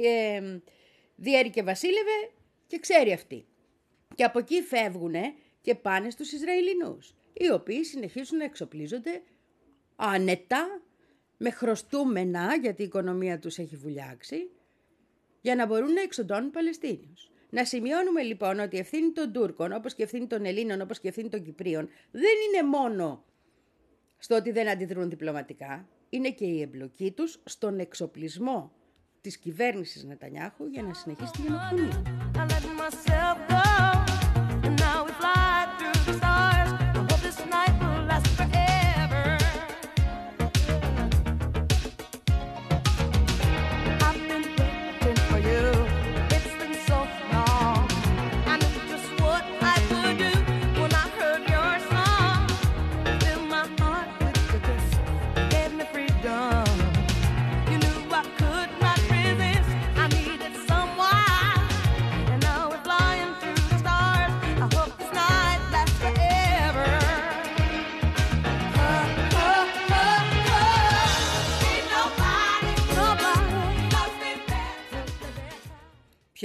ε, 0.03 0.59
διέρη 1.15 1.49
και 1.49 1.63
βασίλευε 1.63 2.29
και 2.67 2.79
ξέρει 2.79 3.11
αυτή. 3.11 3.45
Και 4.15 4.23
από 4.23 4.39
εκεί 4.39 4.61
φεύγουν 4.61 5.15
και 5.61 5.75
πάνε 5.75 6.09
στους 6.09 6.31
Ισραηλινούς, 6.31 7.15
οι 7.33 7.51
οποίοι 7.51 7.83
συνεχίζουν 7.83 8.37
να 8.37 8.43
εξοπλίζονται 8.43 9.21
άνετα 9.95 10.81
με 11.37 11.49
χρωστούμενα, 11.49 12.55
γιατί 12.61 12.81
η 12.81 12.85
οικονομία 12.85 13.39
τους 13.39 13.57
έχει 13.57 13.75
βουλιάξει, 13.75 14.49
για 15.41 15.55
να 15.55 15.65
μπορούν 15.65 15.93
να 15.93 16.01
εξοντώνουν 16.01 16.51
Παλαιστίνιους. 16.51 17.31
Να 17.49 17.65
σημειώνουμε 17.65 18.21
λοιπόν 18.21 18.59
ότι 18.59 18.75
η 18.75 18.79
ευθύνη 18.79 19.11
των 19.11 19.31
Τούρκων, 19.31 19.71
όπως 19.71 19.93
και 19.93 20.01
η 20.01 20.05
ευθύνη 20.05 20.27
των 20.27 20.45
Ελλήνων, 20.45 20.81
όπως 20.81 20.99
και 20.99 21.07
η 21.07 21.09
ευθύνη 21.09 21.29
των 21.29 21.43
Κυπρίων, 21.43 21.89
δεν 22.11 22.33
είναι 22.47 22.67
μόνο 22.67 23.25
στο 24.17 24.35
ότι 24.35 24.51
δεν 24.51 24.69
αντιδρούν 24.69 25.09
διπλωματικά, 25.09 25.87
είναι 26.09 26.31
και 26.31 26.45
η 26.45 26.61
εμπλοκή 26.61 27.11
τους 27.11 27.41
στον 27.43 27.79
εξοπλισμό 27.79 28.71
της 29.21 29.37
κυβέρνησης 29.37 30.03
Νετανιάχου 30.03 30.65
για 30.65 30.83
να 30.83 30.93
συνεχίσει 30.93 31.31
τη 31.31 31.41
γενοκτονία. 31.41 32.26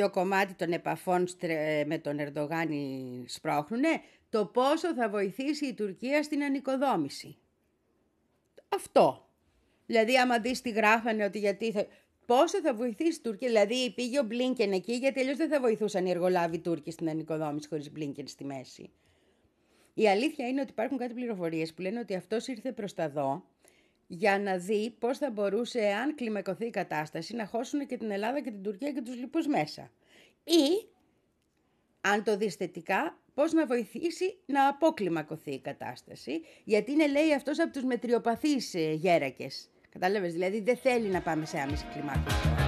Ποιο 0.03 0.11
κομμάτι 0.11 0.55
των 0.55 0.73
επαφών 0.73 1.27
με 1.87 1.99
τον 1.99 2.19
Ερντογάνη 2.19 3.25
σπρώχνουνε, 3.27 4.01
το 4.29 4.47
πόσο 4.47 4.95
θα 4.95 5.09
βοηθήσει 5.09 5.67
η 5.67 5.75
Τουρκία 5.75 6.23
στην 6.23 6.43
ανοικοδόμηση. 6.43 7.37
Αυτό. 8.69 9.29
Δηλαδή, 9.87 10.19
άμα 10.19 10.39
δεις 10.41 10.61
τι 10.61 10.71
γράφανε 10.71 11.25
ότι 11.25 11.39
γιατί 11.39 11.73
θα... 11.73 11.87
Πόσο 12.27 12.61
θα 12.61 12.75
βοηθήσει 12.75 13.19
η 13.19 13.23
Τουρκία, 13.23 13.49
δηλαδή 13.49 13.93
πήγε 13.95 14.19
ο 14.19 14.23
Μπλίνκεν 14.23 14.73
εκεί, 14.73 14.93
γιατί 14.93 15.21
αλλιώς 15.21 15.37
δεν 15.37 15.49
θα 15.49 15.61
βοηθούσαν 15.61 16.07
οι 16.07 16.11
εργολάβοι 16.11 16.59
Τούρκοι 16.59 16.91
στην 16.91 17.09
ανοικοδόμηση 17.09 17.69
χωρίς 17.69 17.93
Μπλίνκεν 17.93 18.27
στη 18.27 18.45
μέση. 18.45 18.91
Η 19.95 20.09
αλήθεια 20.09 20.49
είναι 20.49 20.61
ότι 20.61 20.71
υπάρχουν 20.71 20.99
κάτι 20.99 21.15
πληροφορίες 21.15 21.75
που 21.75 21.81
λένε 21.81 21.99
ότι 21.99 22.15
αυτός 22.15 22.47
ήρθε 22.47 22.73
προς 22.73 22.95
τα 22.95 23.11
δω 23.11 23.45
για 24.15 24.39
να 24.39 24.57
δει 24.57 24.95
πώς 24.99 25.19
θα 25.19 25.31
μπορούσε, 25.31 25.81
αν 25.87 26.15
κλιμακωθεί 26.15 26.67
η 26.67 26.71
κατάσταση, 26.71 27.35
να 27.35 27.47
χώσουν 27.47 27.87
και 27.87 27.97
την 27.97 28.11
Ελλάδα 28.11 28.41
και 28.41 28.51
την 28.51 28.63
Τουρκία 28.63 28.93
και 28.93 29.03
τους 29.03 29.17
λοιπούς 29.17 29.47
μέσα. 29.47 29.91
Ή, 30.45 30.89
αν 32.01 32.23
το 32.23 32.37
δεις 32.37 32.55
θετικά, 32.55 33.19
πώς 33.35 33.53
να 33.53 33.67
βοηθήσει 33.67 34.39
να 34.47 34.69
αποκλιμακωθεί 34.69 35.51
η 35.51 35.61
κατάσταση, 35.61 36.41
γιατί 36.65 36.93
είναι, 36.93 37.09
λέει, 37.09 37.35
αυτός 37.35 37.61
από 37.61 37.73
τους 37.73 37.85
μετριοπαθείς 37.85 38.75
ε, 38.75 38.93
γέρακες. 38.93 39.71
Κατάλαβες, 39.89 40.33
δηλαδή 40.33 40.61
δεν 40.61 40.77
θέλει 40.77 41.09
να 41.09 41.21
πάμε 41.21 41.47
σε 41.47 41.59
άμεση 41.59 41.85
κλιμάκωση. 41.93 42.62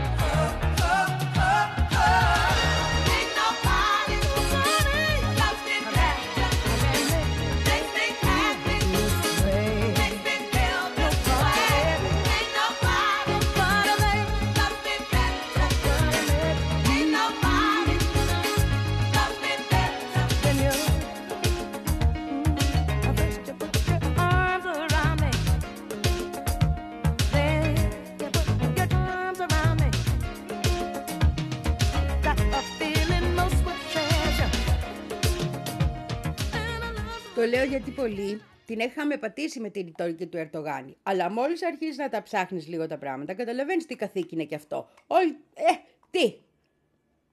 Το 37.45 37.51
λέω 37.51 37.65
γιατί 37.65 37.91
πολλοί 37.91 38.43
την 38.67 38.79
είχαμε 38.79 39.17
πατήσει 39.17 39.61
με 39.61 39.71
την 39.71 39.85
ρητορική 39.85 40.27
του 40.27 40.37
Ερτογάνη. 40.37 40.97
Αλλά 41.03 41.31
μόλις 41.31 41.65
αρχίζεις 41.65 41.97
να 41.97 42.09
τα 42.09 42.23
ψάχνεις 42.23 42.69
λίγο 42.69 42.87
τα 42.87 42.99
πράγματα, 42.99 43.35
καταλαβαίνεις 43.35 43.87
τι 43.87 43.97
καθήκη 43.97 44.35
είναι 44.35 44.45
και 44.45 44.55
αυτό. 44.55 44.89
Όλοι. 45.07 45.37
Ε, 45.55 45.73
τι! 46.11 46.35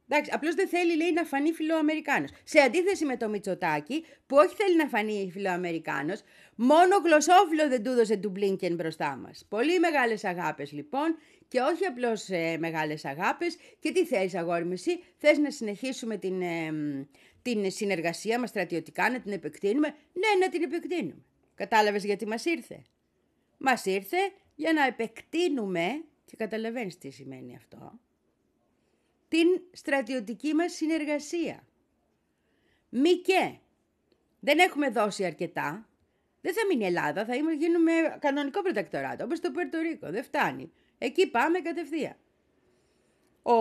Εντάξει, 0.07 0.31
απλώς 0.33 0.55
δεν 0.55 0.67
θέλει, 0.67 0.95
λέει, 0.95 1.11
να 1.11 1.23
φανεί 1.23 1.51
φιλοαμερικάνος. 1.51 2.29
Σε 2.43 2.59
αντίθεση 2.59 3.05
με 3.05 3.17
το 3.17 3.29
Μητσοτάκι, 3.29 4.05
που 4.27 4.35
όχι 4.35 4.55
θέλει 4.55 4.75
να 4.75 4.87
φανεί 4.87 5.29
φιλοαμερικάνος, 5.33 6.21
μόνο 6.55 6.95
γλωσσόφιλο 7.05 7.67
δεν 7.67 7.83
του 7.83 7.89
έδωσε 7.89 8.17
του 8.17 8.29
Μπλίνκεν 8.29 8.75
μπροστά 8.75 9.15
μας. 9.15 9.45
Πολύ 9.49 9.79
μεγάλες 9.79 10.23
αγάπες 10.23 10.71
λοιπόν, 10.71 11.15
και 11.47 11.59
όχι 11.59 11.85
απλώς 11.85 12.29
ε, 12.29 12.57
μεγάλες 12.59 13.05
αγάπες. 13.05 13.57
Και 13.79 13.91
τι 13.91 14.05
θέλει, 14.05 14.31
αγόρι 14.33 14.65
μου, 14.65 14.71
εσύ, 14.71 15.03
θες 15.17 15.37
να 15.37 15.51
συνεχίσουμε 15.51 16.17
την, 16.17 16.41
ε, 16.41 16.71
την 17.41 17.71
συνεργασία 17.71 18.39
μας 18.39 18.49
στρατιωτικά, 18.49 19.09
να 19.09 19.19
την 19.19 19.31
επεκτείνουμε. 19.31 19.87
Ναι, 20.13 20.45
να 20.45 20.49
την 20.49 20.63
επεκτείνουμε. 20.63 21.23
Κατάλαβες 21.55 22.03
γιατί 22.05 22.27
μας 22.27 22.45
ήρθε; 22.45 22.83
Μας 23.57 23.85
ήρθε 23.85 24.17
για 24.55 24.73
να 24.73 24.85
επεκτείνουμε, 24.85 26.03
και 26.25 26.35
καταλαβαίνεις 26.35 26.97
τι 26.97 27.09
σημαίνει 27.09 27.55
αυτό, 27.55 27.99
την 29.27 29.47
στρατιωτική 29.71 30.53
μας 30.53 30.73
συνεργασία. 30.73 31.67
Μη 32.89 33.13
και. 33.15 33.55
Δεν 34.39 34.59
έχουμε 34.59 34.89
δώσει 34.89 35.25
αρκετά. 35.25 35.85
Δεν 36.41 36.53
θα 36.53 36.65
μείνει 36.69 36.83
η 36.83 36.85
Ελλάδα, 36.85 37.25
θα 37.25 37.35
γίνουμε 37.35 37.91
κανονικό 38.19 38.61
προτεκτοράτο, 38.61 39.23
όπως 39.23 39.39
το 39.39 39.51
Πορτορίκο. 39.51 40.09
Δεν 40.09 40.23
φτάνει. 40.23 40.71
Εκεί 40.97 41.27
πάμε 41.27 41.59
κατευθείαν. 41.59 42.15
Ο... 43.41 43.53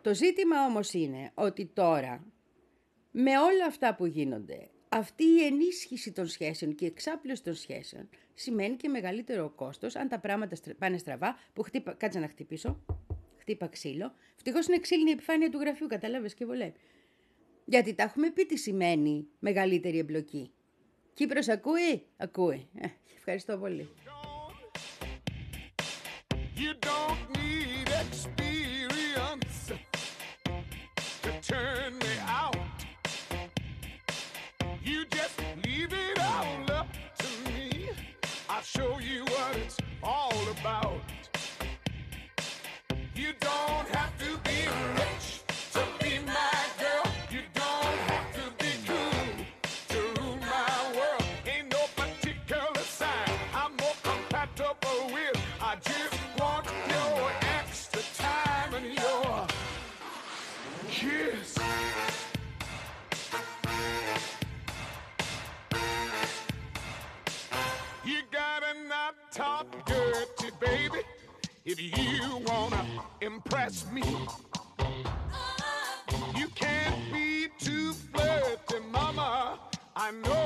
Το 0.00 0.14
ζήτημα 0.14 0.64
όμως 0.66 0.92
είναι 0.92 1.30
ότι 1.34 1.66
τώρα, 1.66 2.24
με 3.20 3.38
όλα 3.38 3.66
αυτά 3.66 3.94
που 3.94 4.06
γίνονται, 4.06 4.68
αυτή 4.88 5.24
η 5.24 5.44
ενίσχυση 5.44 6.12
των 6.12 6.26
σχέσεων 6.26 6.74
και 6.74 6.84
η 6.84 6.88
εξάπλωση 6.88 7.42
των 7.42 7.54
σχέσεων 7.54 8.08
σημαίνει 8.34 8.76
και 8.76 8.88
μεγαλύτερο 8.88 9.52
κόστος 9.56 9.96
αν 9.96 10.08
τα 10.08 10.18
πράγματα 10.18 10.56
πάνε 10.78 10.98
στραβά, 10.98 11.38
που 11.52 11.62
χτύπα... 11.62 11.92
κάτσε 11.92 12.18
να 12.18 12.28
χτυπήσω, 12.28 12.84
χτύπα 13.38 13.66
ξύλο. 13.66 14.14
Ευτυχώς 14.36 14.66
είναι 14.66 14.78
ξύλινη 14.78 15.10
η 15.10 15.12
επιφάνεια 15.12 15.50
του 15.50 15.58
γραφείου, 15.58 15.86
κατάλαβες 15.86 16.34
και 16.34 16.44
βολεύει. 16.44 16.78
Γιατί 17.64 17.94
τα 17.94 18.02
έχουμε 18.02 18.30
πει 18.30 18.46
τι 18.46 18.56
σημαίνει 18.56 19.28
μεγαλύτερη 19.38 19.98
εμπλοκή. 19.98 20.50
Κύπρος 21.14 21.48
ακούει, 21.48 22.06
ακούει. 22.16 22.68
Ε, 22.74 22.86
ευχαριστώ 23.16 23.58
πολύ. 23.58 23.88
You 26.56 26.72
don't 26.88 27.22
need 27.36 27.88
experience 28.04 29.60
to 31.22 31.30
turn 31.48 31.87
show 38.76 38.98
you 38.98 39.22
what 39.24 39.56
it's 39.56 39.78
all 40.02 40.34
about. 40.60 41.00
You 43.14 43.32
don't 43.40 43.88
have 43.96 44.17
if 71.78 71.96
you 72.20 72.38
wanna 72.46 72.84
impress 73.20 73.86
me. 73.92 74.02
You 76.36 76.48
can't 76.48 77.12
be 77.12 77.48
too 77.58 77.92
flirty, 77.92 78.84
mama. 78.90 79.60
I 79.94 80.10
know 80.10 80.37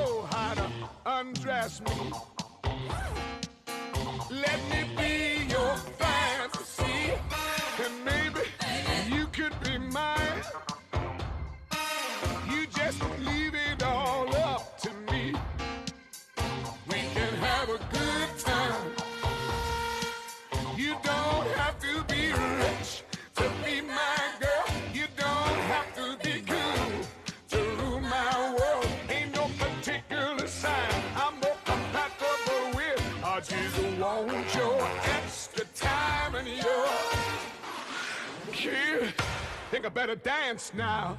better 39.93 40.15
dance 40.15 40.71
now. 40.73 41.17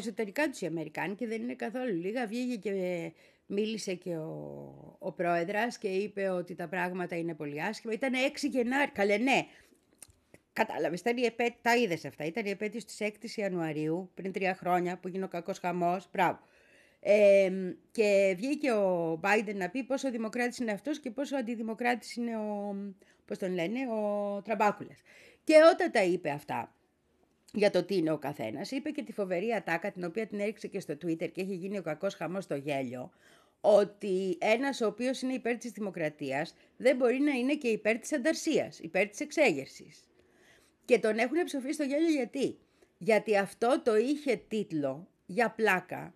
Εσωτερικά 0.00 0.48
τους 0.48 0.60
οι 0.60 0.66
Αμερικάνοι 0.66 1.14
και 1.14 1.26
δεν 1.26 1.42
είναι 1.42 1.54
καθόλου 1.54 1.94
λίγα. 1.94 2.26
Βγήκε 2.26 2.56
και 2.56 3.12
μίλησε 3.46 3.94
και 3.94 4.16
ο, 4.16 4.96
ο 4.98 5.12
πρόεδρας 5.12 5.78
και 5.78 5.88
είπε 5.88 6.28
ότι 6.28 6.54
τα 6.54 6.68
πράγματα 6.68 7.16
είναι 7.16 7.34
πολύ 7.34 7.62
άσχημα. 7.62 7.92
Ήταν 7.92 8.12
6 8.42 8.48
Γενάρη. 8.50 8.90
Καλέ, 8.90 9.16
ναι. 9.16 9.46
Κατάλαβες, 10.52 11.00
ήταν 11.00 11.16
η 11.16 11.24
επέ... 11.24 11.54
τα 11.62 11.76
είδες 11.76 12.04
αυτά. 12.04 12.24
Ήταν 12.24 12.46
η 12.46 12.50
επέτειος 12.50 12.84
της 12.84 12.96
6η 13.00 13.30
Ιανουαρίου, 13.34 14.10
πριν 14.14 14.32
τρία 14.32 14.54
χρόνια, 14.54 14.98
που 14.98 15.08
έγινε 15.08 15.24
ο 15.24 15.28
κακός 15.28 15.58
χαμός. 15.58 16.08
Μπράβο. 16.12 16.38
Ε, 17.00 17.50
και 17.90 18.34
βγήκε 18.36 18.72
ο 18.72 19.20
Biden 19.22 19.54
να 19.54 19.68
πει 19.68 19.82
πόσο 19.82 20.10
δημοκράτης 20.10 20.58
είναι 20.58 20.72
αυτός 20.72 21.00
και 21.00 21.10
πόσο 21.10 21.36
αντιδημοκράτης 21.36 22.16
είναι 22.16 22.36
ο, 22.36 22.76
πώς 23.24 23.38
τον 23.38 23.54
λένε, 23.54 23.78
ο 23.92 24.42
Τραμπάκουλας. 24.42 24.98
Και 25.44 25.54
όταν 25.72 25.90
τα 25.90 26.02
είπε 26.02 26.30
αυτά, 26.30 26.74
για 27.52 27.70
το 27.70 27.84
τι 27.84 27.96
είναι 27.96 28.10
ο 28.10 28.18
καθένας, 28.18 28.70
είπε 28.70 28.90
και 28.90 29.02
τη 29.02 29.12
φοβερή 29.12 29.52
ατάκα, 29.52 29.92
την 29.92 30.04
οποία 30.04 30.26
την 30.26 30.40
έριξε 30.40 30.68
και 30.68 30.80
στο 30.80 30.94
Twitter 30.94 31.30
και 31.32 31.40
έχει 31.40 31.54
γίνει 31.54 31.78
ο 31.78 31.82
κακός 31.82 32.14
χαμός 32.14 32.44
στο 32.44 32.54
γέλιο, 32.54 33.10
ότι 33.60 34.38
ένας 34.40 34.80
ο 34.80 34.86
οποίος 34.86 35.22
είναι 35.22 35.32
υπέρ 35.32 35.56
της 35.56 35.70
δημοκρατίας 35.70 36.54
δεν 36.76 36.96
μπορεί 36.96 37.20
να 37.20 37.32
είναι 37.32 37.54
και 37.54 37.68
υπέρ 37.68 37.98
της 37.98 38.12
ανταρσίας, 38.12 38.78
υπέρ 38.78 39.08
της 39.08 39.20
εξέγερσης. 39.20 40.04
Και 40.84 40.98
τον 40.98 41.18
έχουν 41.18 41.44
ψοφήσει 41.44 41.72
στο 41.72 41.84
γέλιο 41.84 42.10
γιατί; 42.10 42.58
Γιατί 42.98 43.36
αυτό 43.36 43.80
το 43.84 43.96
είχε 43.96 44.42
τίτλο 44.48 45.08
για 45.26 45.50
πλάκα 45.50 46.14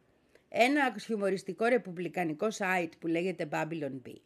ένα 0.49 0.94
χιουμοριστικό 1.01 1.64
ρεπουμπλικανικό 1.64 2.49
site 2.59 2.90
που 2.99 3.07
λέγεται 3.07 3.49
Babylon 3.53 4.01
Bee. 4.07 4.20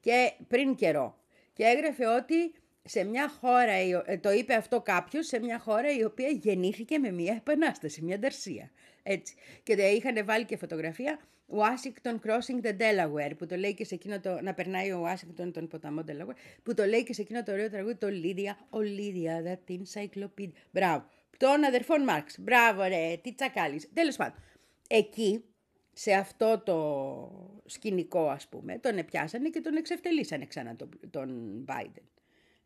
Και 0.00 0.32
πριν 0.48 0.74
καιρό. 0.74 1.18
Και 1.52 1.64
έγραφε 1.64 2.06
ότι 2.06 2.52
σε 2.86 3.04
μια 3.04 3.28
χώρα, 3.28 3.72
ε, 3.72 4.18
το 4.20 4.30
είπε 4.30 4.54
αυτό 4.54 4.80
κάποιος, 4.80 5.26
σε 5.26 5.38
μια 5.38 5.58
χώρα 5.58 5.96
η 5.96 6.04
οποία 6.04 6.28
γεννήθηκε 6.28 6.98
με 6.98 7.10
μια 7.10 7.34
επανάσταση, 7.34 8.02
μια 8.02 8.14
ανταρσία. 8.14 8.70
Έτσι. 9.02 9.34
Και 9.62 9.72
είχαν 9.72 10.24
βάλει 10.24 10.44
και 10.44 10.56
φωτογραφία 10.56 11.18
Washington 11.48 12.14
Crossing 12.26 12.66
the 12.66 12.76
Delaware, 12.80 13.32
που 13.38 13.46
το 13.46 13.56
λέει 13.56 13.74
και 13.74 13.84
σε 13.84 13.94
εκείνο 13.94 14.20
το, 14.20 14.40
να 14.42 14.54
περνάει 14.54 14.92
ο 14.92 15.06
Washington 15.06 15.52
τον 15.52 15.68
ποταμό 15.68 16.04
Delaware, 16.06 16.36
που 16.62 16.74
το 16.74 16.84
λέει 16.84 17.02
και 17.02 17.12
σε 17.12 17.20
εκείνο 17.20 17.42
το 17.42 17.52
ωραίο 17.52 17.70
τραγούδι, 17.70 17.94
το 17.94 18.06
Lydia, 18.10 18.54
ο 18.70 18.78
Lydia, 18.78 19.48
that 19.48 19.72
encyclopedia. 19.72 20.52
Μπράβο. 20.70 21.04
Τον 21.36 21.64
αδερφόν 21.64 22.02
Μάρξ. 22.02 22.38
Μπράβο 22.40 22.82
ρε, 22.82 23.16
τι 23.22 23.32
τσακάλεις. 23.32 23.88
Τέλος 23.92 24.16
πάντων. 24.16 24.42
Εκεί, 24.88 25.44
σε 25.92 26.12
αυτό 26.12 26.62
το 26.64 27.62
σκηνικό 27.64 28.28
ας 28.28 28.48
πούμε, 28.48 28.78
τον 28.78 28.98
επιάσανε 28.98 29.48
και 29.48 29.60
τον 29.60 29.76
εξευτελίσανε 29.76 30.46
ξανά 30.46 30.76
τον, 30.76 30.88
τον 31.10 31.64
Biden. 31.68 32.04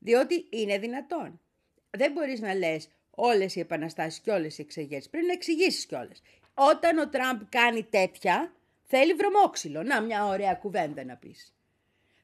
Διότι 0.01 0.47
είναι 0.51 0.79
δυνατόν. 0.79 1.41
Δεν 1.91 2.13
μπορείς 2.13 2.41
να 2.41 2.55
λες 2.55 2.89
όλες 3.11 3.55
οι 3.57 3.61
επαναστάσεις 3.61 4.21
και 4.21 4.31
όλες 4.31 4.59
οι 4.59 4.63
εξεγέρσεις. 4.63 5.11
Πρέπει 5.11 5.27
να 5.27 5.33
εξηγήσεις 5.33 5.87
κιόλας. 5.87 6.23
Όταν 6.55 6.99
ο 6.99 7.09
Τραμπ 7.09 7.41
κάνει 7.49 7.83
τέτοια, 7.83 8.53
θέλει 8.83 9.15
βρωμόξυλο. 9.15 9.83
Να, 9.83 10.01
μια 10.01 10.27
ωραία 10.27 10.55
κουβέντα 10.55 11.05
να 11.05 11.17
πεις. 11.17 11.55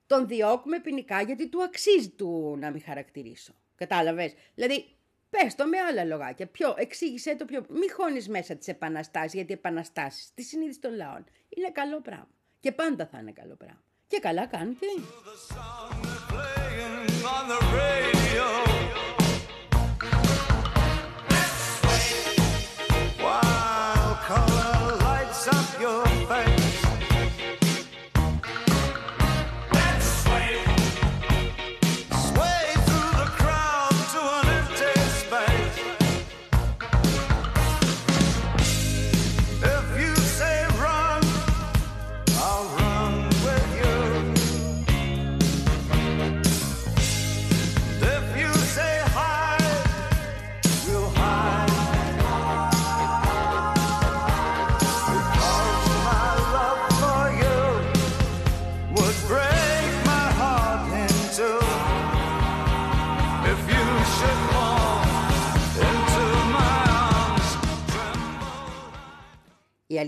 Τον 0.07 0.27
διώκουμε 0.27 0.81
ποινικά 0.81 1.23
γιατί 1.23 1.49
του 1.49 1.62
αξίζει 1.62 2.09
του 2.09 2.57
να 2.59 2.71
μην 2.71 2.83
χαρακτηρίσω. 2.83 3.55
Κατάλαβες; 3.75 4.35
Δηλαδή, 4.55 4.85
πες 5.31 5.55
το 5.55 5.67
με 5.67 5.79
άλλα 5.79 6.05
λογάκια. 6.05 6.47
Πιο, 6.47 6.75
εξήγησε 6.79 7.37
το 7.37 7.45
πιο. 7.45 7.67
Μη 7.69 7.89
χώνεις 7.89 8.29
μέσα 8.29 8.57
τις 8.57 8.69
επαναστάσεις, 8.69 9.33
γιατί 9.33 9.53
οι 9.53 9.55
επαναστάσεις, 9.55 10.35
τη 10.35 10.43
συνείδηση 10.43 10.79
των 10.79 10.95
λαών, 10.95 11.25
είναι 11.49 11.71
καλό 11.71 12.01
πράγμα. 12.01 12.29
Και 12.61 12.73
πάντα 12.73 13.07
θα 13.07 13.19
είναι 13.19 13.33
καλό 13.33 13.55
πράγμα. 13.55 13.86
Και 14.09 14.19
καλά 14.19 14.47
κάνουν 14.47 14.79
και 14.79 14.87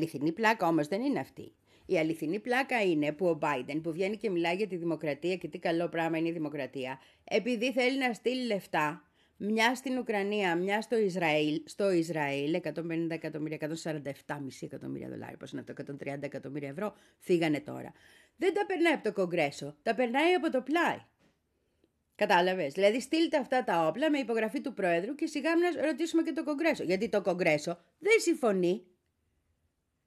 αληθινή 0.09 0.33
πλάκα 0.33 0.69
όμως 0.69 0.89
δεν 0.89 1.03
είναι 1.03 1.19
αυτή. 1.19 1.53
Η 1.87 1.99
αληθινή 1.99 2.39
πλάκα 2.41 2.83
είναι 2.83 3.13
που 3.13 3.27
ο 3.27 3.39
Biden 3.43 3.81
που 3.83 3.93
βγαίνει 3.93 4.17
και 4.17 4.31
μιλάει 4.31 4.57
για 4.57 4.67
τη 4.67 4.77
δημοκρατία 4.77 5.37
και 5.37 5.49
τι 5.49 5.59
καλό 5.59 5.89
πράγμα 5.89 6.19
είναι 6.19 6.29
η 6.29 6.33
δημοκρατία, 6.33 6.99
επειδή 7.25 7.73
θέλει 7.73 7.99
να 7.99 8.13
στείλει 8.13 8.47
λεφτά 8.47 9.03
μια 9.37 9.75
στην 9.75 9.99
Ουκρανία, 9.99 10.57
μια 10.57 10.81
στο 10.81 10.99
Ισραήλ, 10.99 11.63
στο 11.65 11.91
Ισραήλ, 11.91 12.61
150 12.63 13.07
εκατομμύρια, 13.09 13.59
147,5 13.85 14.37
εκατομμύρια 14.61 15.09
δολάρια, 15.09 15.37
πώς 15.37 15.51
είναι 15.51 15.61
αυτό, 15.61 15.73
130 15.73 16.23
εκατομμύρια 16.23 16.69
ευρώ, 16.69 16.95
φύγανε 17.19 17.61
τώρα. 17.61 17.93
Δεν 18.37 18.55
τα 18.55 18.67
περνάει 18.67 18.93
από 18.93 19.05
το 19.05 19.13
Κογκρέσο, 19.13 19.77
τα 19.83 19.95
περνάει 19.95 20.33
από 20.33 20.51
το 20.51 20.63
πλάι. 20.63 20.99
Κατάλαβες; 22.15 22.73
Δηλαδή, 22.73 23.01
στείλτε 23.01 23.37
αυτά 23.37 23.65
τα 23.65 23.87
όπλα 23.87 24.11
με 24.11 24.19
υπογραφή 24.19 24.61
του 24.61 24.75
Πρόεδρου 24.75 25.15
και 25.15 25.27
σιγά 25.27 25.51
να 25.57 25.87
ρωτήσουμε 25.87 26.23
και 26.23 26.33
το 26.33 26.45
Κογκρέσο. 26.45 26.85
Γιατί 26.85 27.09
το 27.09 27.23
Κογκρέσο 27.23 27.79
δεν 27.99 28.21
συμφωνεί 28.21 28.87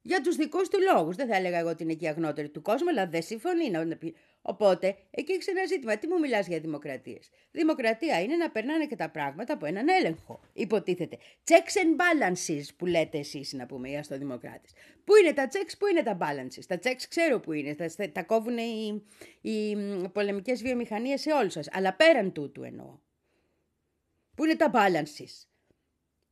για 0.02 0.22
τους 0.22 0.36
δικούς 0.36 0.70
του 0.70 0.80
λόγους. 0.94 1.16
Δεν 1.16 1.28
θα 1.28 1.36
έλεγα 1.36 1.58
εγώ 1.58 1.70
ότι 1.70 1.84
είναι 1.84 1.94
και 1.94 2.06
η 2.06 2.08
αγνότερη 2.08 2.50
του 2.50 2.62
κόσμου, 2.62 2.90
αλλά 2.90 3.08
δεν 3.08 3.22
συμφωνεί 3.22 3.70
να 3.70 3.96
πει. 3.96 4.16
Οπότε, 4.42 4.96
εκεί 5.12 5.32
έχει 5.32 5.50
ένα 5.50 5.66
ζήτημα. 5.66 5.98
Τι 5.98 6.08
μου 6.08 6.20
μιλάς 6.20 6.48
για 6.48 6.60
δημοκρατίες; 6.60 7.30
Δημοκρατία 7.52 8.22
είναι 8.22 8.36
να 8.36 8.50
περνάνε 8.50 8.86
και 8.86 8.96
τα 8.96 9.10
πράγματα 9.10 9.54
από 9.54 9.66
έναν 9.66 9.88
έλεγχο. 9.90 10.40
Υποτίθεται. 10.54 11.18
Checks 11.44 11.84
and 11.84 11.96
balances 12.02 12.64
που 12.78 12.86
λέτε 12.86 13.18
εσείς 13.18 13.54
να 13.54 13.66
πούμε 13.66 13.90
οι 13.90 13.98
αστοδημοκράτες. 13.98 14.72
Πού 15.04 15.16
είναι 15.16 15.34
τα 15.34 15.48
checks, 15.48 15.74
πού 15.80 15.88
είναι 15.88 16.04
τα 16.04 16.18
balances; 16.22 16.64
Τα 16.68 16.80
checks 16.84 17.04
ξέρω 17.10 17.40
που 17.40 17.52
είναι. 17.52 17.76
Τα, 17.76 18.12
τα 18.12 18.24
κόβουν 18.24 18.58
οι, 18.58 19.04
οι 19.42 19.76
πολεμικές 20.14 20.62
βιομηχανίες 20.62 21.22
σε 21.22 21.32
όλους 21.32 21.54
σας. 21.54 21.68
Αλλά 21.72 21.94
πέραν 21.94 22.32
τούτου 22.32 22.64
εννοώ. 22.64 23.00
Πού 24.36 24.46
είναι 24.46 24.56
τα 24.56 24.72
balances; 24.74 25.48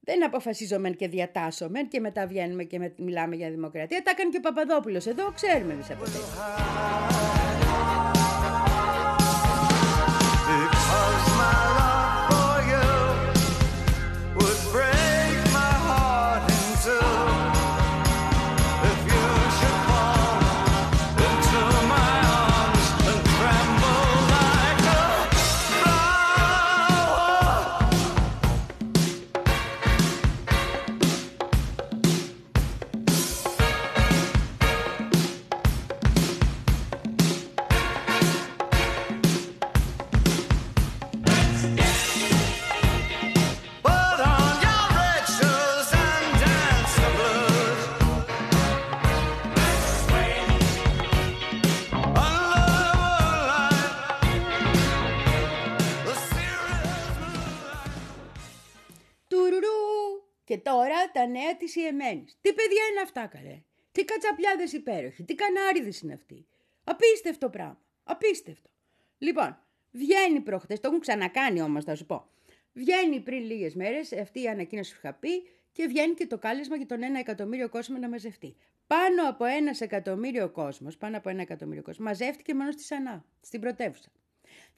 Δεν 0.10 0.26
αποφασίζομαι 0.26 0.90
και 0.90 1.08
διατάσσομαι 1.08 1.82
και 1.82 2.00
μετά 2.00 2.28
βγαίνουμε 2.28 2.64
και 2.64 2.92
μιλάμε 2.96 3.36
για 3.36 3.50
δημοκρατία. 3.50 4.02
Τα 4.04 4.12
έκανε 4.12 4.30
και 4.30 4.38
ο 4.38 4.42
Παπαδόπουλος 4.42 5.06
εδώ, 5.06 5.32
ξέρουμε 5.32 5.74
εμείς 5.74 5.90
από 5.92 6.04
τα 61.20 61.28
νέα 61.28 61.56
της 61.58 61.76
Ιεμένης. 61.76 62.38
Τι 62.42 62.54
παιδιά 62.54 62.84
είναι 62.92 63.02
αυτά 63.02 63.28
καλέ. 63.28 63.62
Τι 63.92 64.06
κατσαπλιάδες 64.06 64.74
υπέροχοι. 64.74 65.24
Τι 65.24 65.36
κανάριδες 65.36 66.02
είναι 66.02 66.14
αυτοί. 66.14 66.46
Απίστευτο 66.84 67.50
πράγμα. 67.50 67.82
Απίστευτο. 68.04 68.70
Λοιπόν, 69.18 69.58
βγαίνει 69.92 70.40
προχτές, 70.40 70.80
το 70.80 70.88
έχουν 70.88 71.00
ξανακάνει 71.00 71.62
όμως 71.62 71.84
θα 71.84 71.96
σου 71.96 72.06
πω. 72.06 72.30
Βγαίνει 72.74 73.20
πριν 73.20 73.44
λίγες 73.44 73.76
μέρες 73.76 74.12
αυτή 74.14 74.42
η 74.42 74.48
ανακοίνωση 74.48 74.92
που 74.94 75.00
είχα 75.04 75.14
πει 75.14 75.30
και 75.72 75.86
βγαίνει 75.88 76.14
και 76.14 76.28
το 76.28 76.38
κάλεσμα 76.38 76.76
για 76.76 76.86
τον 76.86 77.04
ένα 77.04 77.20
εκατομμύριο 77.20 77.70
κόσμο 77.70 77.98
να 77.98 78.10
μαζευτεί. 78.10 78.56
Πάνω 78.88 79.30
από 79.30 79.46
ένας 79.46 79.82
εκατομμύριο 79.82 80.50
κόσμος, 80.50 80.98
πάνω 80.98 81.18
από 81.18 81.30
ένα 81.30 81.42
εκατομμύριο 81.42 81.84
κόσμος, 81.84 82.06
μαζεύτηκε 82.06 82.54
μόνο 82.54 82.72
στη 82.72 82.84
Σανά, 82.84 83.26
στην 83.42 83.60
πρωτεύουσα. 83.60 84.12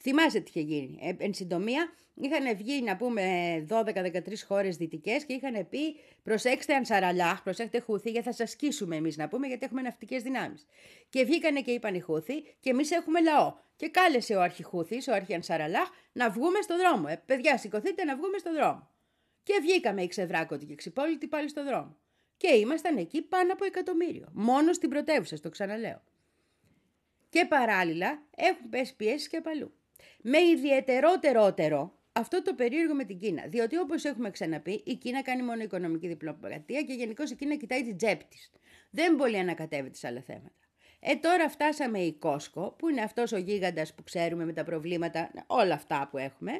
Θυμάσαι 0.01 0.39
τι 0.39 0.49
είχε 0.49 0.61
γίνει. 0.61 0.97
Ε, 1.01 1.15
εν 1.17 1.33
συντομία, 1.33 1.93
είχαν 2.13 2.55
βγει 2.55 2.81
να 2.81 2.97
πούμε 2.97 3.23
12-13 3.69 4.45
χώρες 4.47 4.77
δυτικές 4.77 5.25
και 5.25 5.33
είχαν 5.33 5.67
πει 5.69 5.95
προσέξτε 6.23 6.75
Ανσαραλάχ, 6.75 7.43
προσέξτε 7.43 7.79
Χούθη, 7.79 8.09
γιατί 8.09 8.25
θα 8.25 8.33
σας 8.33 8.49
σκίσουμε 8.49 8.95
εμείς 8.95 9.17
να 9.17 9.27
πούμε, 9.27 9.47
γιατί 9.47 9.65
έχουμε 9.65 9.81
ναυτικές 9.81 10.23
δυνάμεις. 10.23 10.65
Και 11.09 11.23
βγήκανε 11.23 11.61
και 11.61 11.71
είπαν 11.71 11.95
οι 11.95 11.99
Χούθη, 11.99 12.41
και 12.59 12.69
εμείς 12.69 12.91
έχουμε 12.91 13.21
λαό. 13.21 13.53
Και 13.75 13.89
κάλεσε 13.89 14.35
ο 14.35 14.41
Αρχιχούθης, 14.41 15.07
ο 15.07 15.13
Αρχιανσαραλάχ, 15.13 15.89
να 16.11 16.29
βγούμε 16.29 16.61
στο 16.61 16.77
δρόμο. 16.77 17.05
Ε, 17.09 17.21
παιδιά, 17.25 17.57
σηκωθείτε 17.57 18.03
να 18.03 18.15
βγούμε 18.15 18.37
στο 18.37 18.53
δρόμο. 18.53 18.89
Και 19.43 19.53
βγήκαμε 19.61 20.01
οι 20.03 20.07
ξεβράκωτοι 20.07 20.65
και 20.65 20.75
ξυπόλοιτοι 20.75 21.27
πάλι 21.27 21.49
στο 21.49 21.63
δρόμο. 21.63 21.97
Και 22.37 22.55
ήμασταν 22.55 22.97
εκεί 22.97 23.21
πάνω 23.21 23.53
από 23.53 23.65
εκατομμύριο. 23.65 24.27
Μόνο 24.33 24.73
στην 24.73 24.89
πρωτεύουσα, 24.89 25.39
το 25.39 25.49
ξαναλέω. 25.49 26.01
Και 27.29 27.45
παράλληλα 27.45 28.23
έχουν 28.35 28.69
πέσει 28.69 28.95
πιέσεις 28.95 29.27
και 29.27 29.41
παλού 29.41 29.73
με 30.21 30.39
ιδιαιτερότερότερο 30.41 31.99
αυτό 32.11 32.41
το 32.41 32.53
περίεργο 32.53 32.93
με 32.93 33.03
την 33.03 33.19
Κίνα. 33.19 33.43
Διότι 33.47 33.77
όπως 33.77 34.03
έχουμε 34.03 34.29
ξαναπεί, 34.29 34.81
η 34.85 34.95
Κίνα 34.95 35.21
κάνει 35.21 35.43
μόνο 35.43 35.61
οικονομική 35.61 36.07
διπλωματία 36.07 36.81
και 36.81 36.93
γενικώς 36.93 37.31
η 37.31 37.35
Κίνα 37.35 37.55
κοιτάει 37.55 37.83
την 37.83 37.97
τσέπη 37.97 38.25
της. 38.29 38.51
Δεν 38.89 39.15
πολύ 39.15 39.37
ανακατεύεται 39.37 39.95
σε 39.95 40.07
άλλα 40.07 40.21
θέματα. 40.21 40.55
Ε, 40.99 41.15
τώρα 41.15 41.49
φτάσαμε 41.49 41.99
η 41.99 42.13
Κόσκο, 42.13 42.75
που 42.77 42.89
είναι 42.89 43.01
αυτός 43.01 43.31
ο 43.31 43.37
γίγαντας 43.37 43.93
που 43.93 44.03
ξέρουμε 44.03 44.45
με 44.45 44.53
τα 44.53 44.63
προβλήματα, 44.63 45.31
όλα 45.47 45.73
αυτά 45.73 46.07
που 46.11 46.17
έχουμε, 46.17 46.51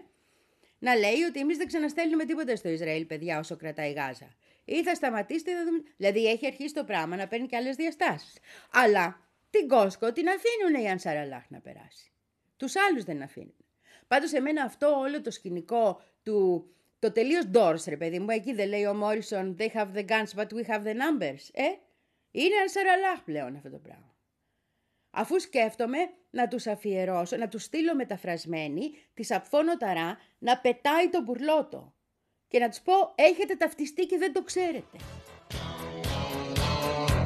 να 0.80 0.96
λέει 0.96 1.22
ότι 1.30 1.40
εμείς 1.40 1.58
δεν 1.58 1.68
ξαναστέλνουμε 1.68 2.26
τίποτα 2.26 2.56
στο 2.56 2.70
Ισραήλ, 2.70 3.06
παιδιά, 3.06 3.40
όσο 3.40 3.56
κρατάει 3.56 3.90
η 3.90 3.94
Γάζα. 3.94 4.36
Ή 4.66 4.84
θα 4.84 4.96
σταματήσετε, 4.96 5.52
θα 5.52 5.64
δούμε. 5.64 5.84
Δηλαδή 5.98 6.28
έχει 6.28 6.46
αρχίσει 6.46 6.74
το 6.74 6.84
πράγμα 6.84 7.16
να 7.16 7.28
παίρνει 7.28 7.48
και 7.48 7.56
άλλες 7.56 7.76
διαστάσεις. 7.76 8.38
Αλλά 8.72 9.30
την 9.50 9.68
Κόσκο 9.68 10.12
την 10.12 10.28
αφήνουν 10.28 10.84
οι 10.84 10.90
Ανσαραλάχ 10.90 11.50
να 11.50 11.60
περάσει. 11.60 12.11
Τους 12.62 12.76
άλλους 12.76 13.04
δεν 13.04 13.22
αφήνουν. 13.22 13.56
Πάντως 14.08 14.34
εμένα 14.34 14.64
αυτό 14.64 14.88
όλο 14.88 15.22
το 15.22 15.32
σκηνικό 15.32 16.02
του... 16.24 16.66
Το 17.00 17.12
τελείως 17.12 17.44
doors, 17.54 17.84
ρε 17.88 17.98
παιδί 17.98 18.20
μου, 18.20 18.30
εκεί 18.30 18.54
δεν 18.54 18.68
λέει 18.68 18.86
ο 18.86 18.94
Μόρισον 18.94 19.56
they 19.60 19.68
have 19.68 19.94
the 19.96 20.06
guns 20.06 20.36
but 20.36 20.48
we 20.48 20.66
have 20.68 20.84
the 20.84 20.94
numbers. 20.94 21.50
Ε, 21.52 21.64
είναι 22.32 22.56
ανσαραλάχ 22.62 23.24
πλέον 23.24 23.56
αυτό 23.56 23.70
το 23.70 23.78
πράγμα. 23.78 24.16
Αφού 25.12 25.40
σκέφτομαι 25.40 25.98
να 26.30 26.48
τους 26.48 26.68
αφιερώσω, 26.68 27.38
να 27.38 27.48
τους 27.48 27.64
στείλω 27.64 27.96
μεταφρασμένη 27.96 28.92
τη 29.14 29.24
Σαπφόνο 29.24 29.78
Ταρά 29.78 30.18
να 30.40 30.58
πετάει 30.58 31.10
το 31.10 31.22
μπουρλότο. 31.22 31.94
και 32.48 32.60
να 32.60 32.70
τους 32.70 32.82
πω 32.82 32.94
έχετε 33.16 33.56
ταυτιστεί 33.56 34.06
και 34.06 34.18
δεν 34.18 34.34
το 34.34 34.44
ξέρετε. 34.44 34.98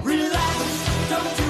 Relax, 0.05 0.57
don't 1.09 1.37
do 1.37 1.44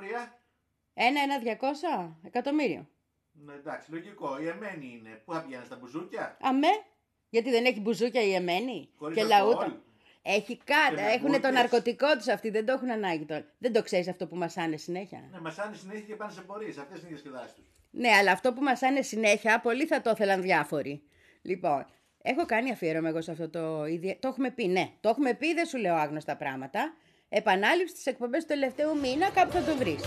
πορεία. 0.00 0.38
Ένα, 0.94 1.20
ένα, 1.22 1.38
διακόσα 1.38 2.18
εκατομμύριο. 2.26 2.88
Ναι, 3.32 3.52
εντάξει, 3.54 3.90
λογικό. 3.90 4.38
Η 4.40 4.46
Εμένη 4.46 4.96
είναι. 4.98 5.22
Πού 5.24 5.32
θα 5.32 5.42
πηγαίνεις 5.42 5.66
στα 5.66 5.76
μπουζούκια; 5.76 6.36
Αμέ, 6.40 6.68
γιατί 7.28 7.50
δεν 7.50 7.64
έχει 7.64 7.80
μπουζούκια 7.80 8.22
η 8.22 8.34
Εμένη; 8.34 8.88
Χωρίς 8.96 9.16
και 9.16 9.22
αλκοόλ. 9.34 9.40
λαούτα. 9.40 9.82
Έχει 10.22 10.56
κάτι, 10.64 10.94
Και 10.94 11.00
με 11.02 11.06
έχουν 11.08 11.26
το 11.26 11.30
κούρτες. 11.32 11.52
ναρκωτικό 11.52 12.16
τους 12.16 12.28
αυτοί, 12.28 12.50
δεν 12.50 12.66
το 12.66 12.72
έχουν 12.72 12.90
ανάγκη 12.90 13.24
τώρα. 13.24 13.44
Δεν 13.58 13.72
το 13.72 13.82
ξέρεις 13.82 14.08
αυτό 14.08 14.26
που 14.26 14.36
μασάνε 14.36 14.76
συνέχεια. 14.76 15.28
Ναι, 15.32 15.40
μας 15.40 15.58
αν 15.58 15.74
συνέχεια 15.74 16.04
και 16.06 16.14
πάνε 16.14 16.32
σε 16.32 16.40
πορείε. 16.40 16.68
Αυτές 16.68 16.98
είναι 16.98 17.06
οι 17.08 17.12
διασκεδάσει 17.12 17.54
τους. 17.54 17.64
Ναι, 17.90 18.08
αλλά 18.08 18.32
αυτό 18.32 18.52
που 18.52 18.62
μασάνε 18.62 19.02
συνέχεια, 19.02 19.60
πολλοί 19.60 19.86
θα 19.86 20.00
το 20.00 20.10
ήθελαν 20.10 20.42
διάφοροι. 20.42 21.02
Λοιπόν, 21.42 21.86
έχω 22.22 22.46
κάνει 22.46 22.70
αφιέρωμα 22.70 23.08
εγώ 23.08 23.20
σε 23.20 23.30
αυτό 23.30 23.48
το 23.50 23.84
ίδιο. 23.86 24.16
Το 24.18 24.28
έχουμε 24.28 24.50
πει, 24.50 24.66
ναι. 24.66 24.90
Το 25.00 25.08
έχουμε 25.08 25.34
πει, 25.34 25.54
δεν 25.54 25.66
σου 25.66 25.78
λέω 25.78 25.94
άγνωστα 25.94 26.36
πράγματα. 26.36 26.94
Επανάληψη 27.32 27.92
στις 27.94 28.06
εκπομπές 28.06 28.40
του 28.40 28.48
τελευταίου 28.48 28.98
μήνα, 28.98 29.30
κάπου 29.30 29.52
θα 29.52 29.62
το 29.62 29.76
βρεις. 29.76 30.02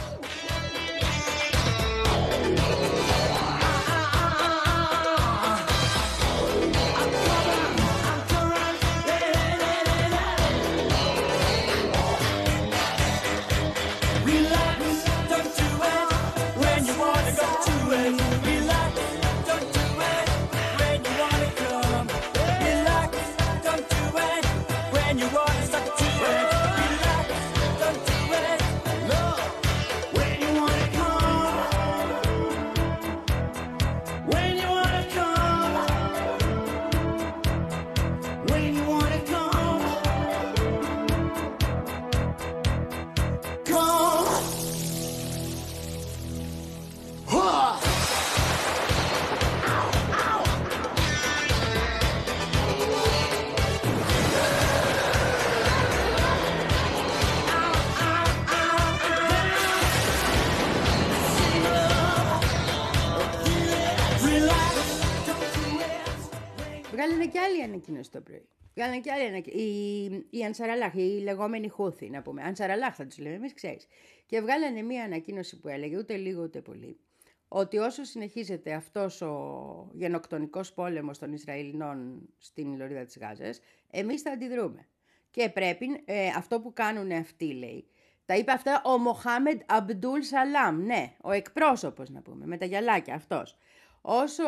Και 67.34 67.40
άλλη 67.40 67.64
ανακοίνωση 67.64 68.12
το 68.12 68.22
πρωί. 68.22 68.48
Βγάλανε 68.76 69.00
και 69.00 69.12
άλλη 69.12 69.28
ανακοίνωση. 69.28 69.64
Η, 69.64 70.40
η 70.40 70.44
Ανσαραλάχ, 70.44 70.94
η 70.94 71.20
λεγόμενη 71.24 71.68
Χούθη, 71.68 72.10
να 72.10 72.22
πούμε. 72.22 72.44
Ανσαραλάχ 72.44 72.96
θα 72.96 73.06
τους 73.06 73.18
λέμε, 73.18 73.36
εμείς 73.36 73.54
ξέρεις. 73.54 73.88
Και 74.26 74.42
βγάλανε 74.42 74.82
μία 74.82 75.04
ανακοίνωση 75.04 75.60
που 75.60 75.68
έλεγε 75.68 75.98
ούτε 75.98 76.16
λίγο 76.16 76.44
ούτε 76.44 76.62
πολύ. 76.62 77.00
Ότι 77.48 77.78
όσο 77.78 78.04
συνεχίζεται 78.04 78.74
αυτός 78.74 79.22
ο 79.22 79.92
γενοκτονικός 79.94 80.74
πόλεμος 80.74 81.18
των 81.18 81.34
Ισραηλινών 81.34 82.30
στην 82.38 82.78
Λωρίδα 82.78 83.06
της 83.06 83.18
Γάζας, 83.18 83.60
εμείς 83.92 84.22
θα 84.22 84.32
αντιδρούμε. 84.32 84.88
Και 85.32 85.50
πρέπει, 85.50 86.02
ε, 86.06 86.28
αυτό 86.28 86.60
που 86.60 86.74
κάνουν 86.74 87.12
αυτοί 87.12 87.54
λέει, 87.54 87.88
τα 88.26 88.36
είπε 88.36 88.52
αυτά 88.52 88.82
ο 88.86 88.98
Μοχάμεντ 88.98 89.62
Αμπντούλ 89.66 90.22
Σαλάμ, 90.22 90.86
ναι, 90.86 91.14
ο 91.22 91.32
εκπρόσωπος 91.32 92.10
να 92.10 92.22
πούμε, 92.22 92.46
με 92.46 92.58
τα 92.58 92.66
γυαλάκια 92.66 93.16
αυτός. 93.16 93.58
Όσο 94.02 94.44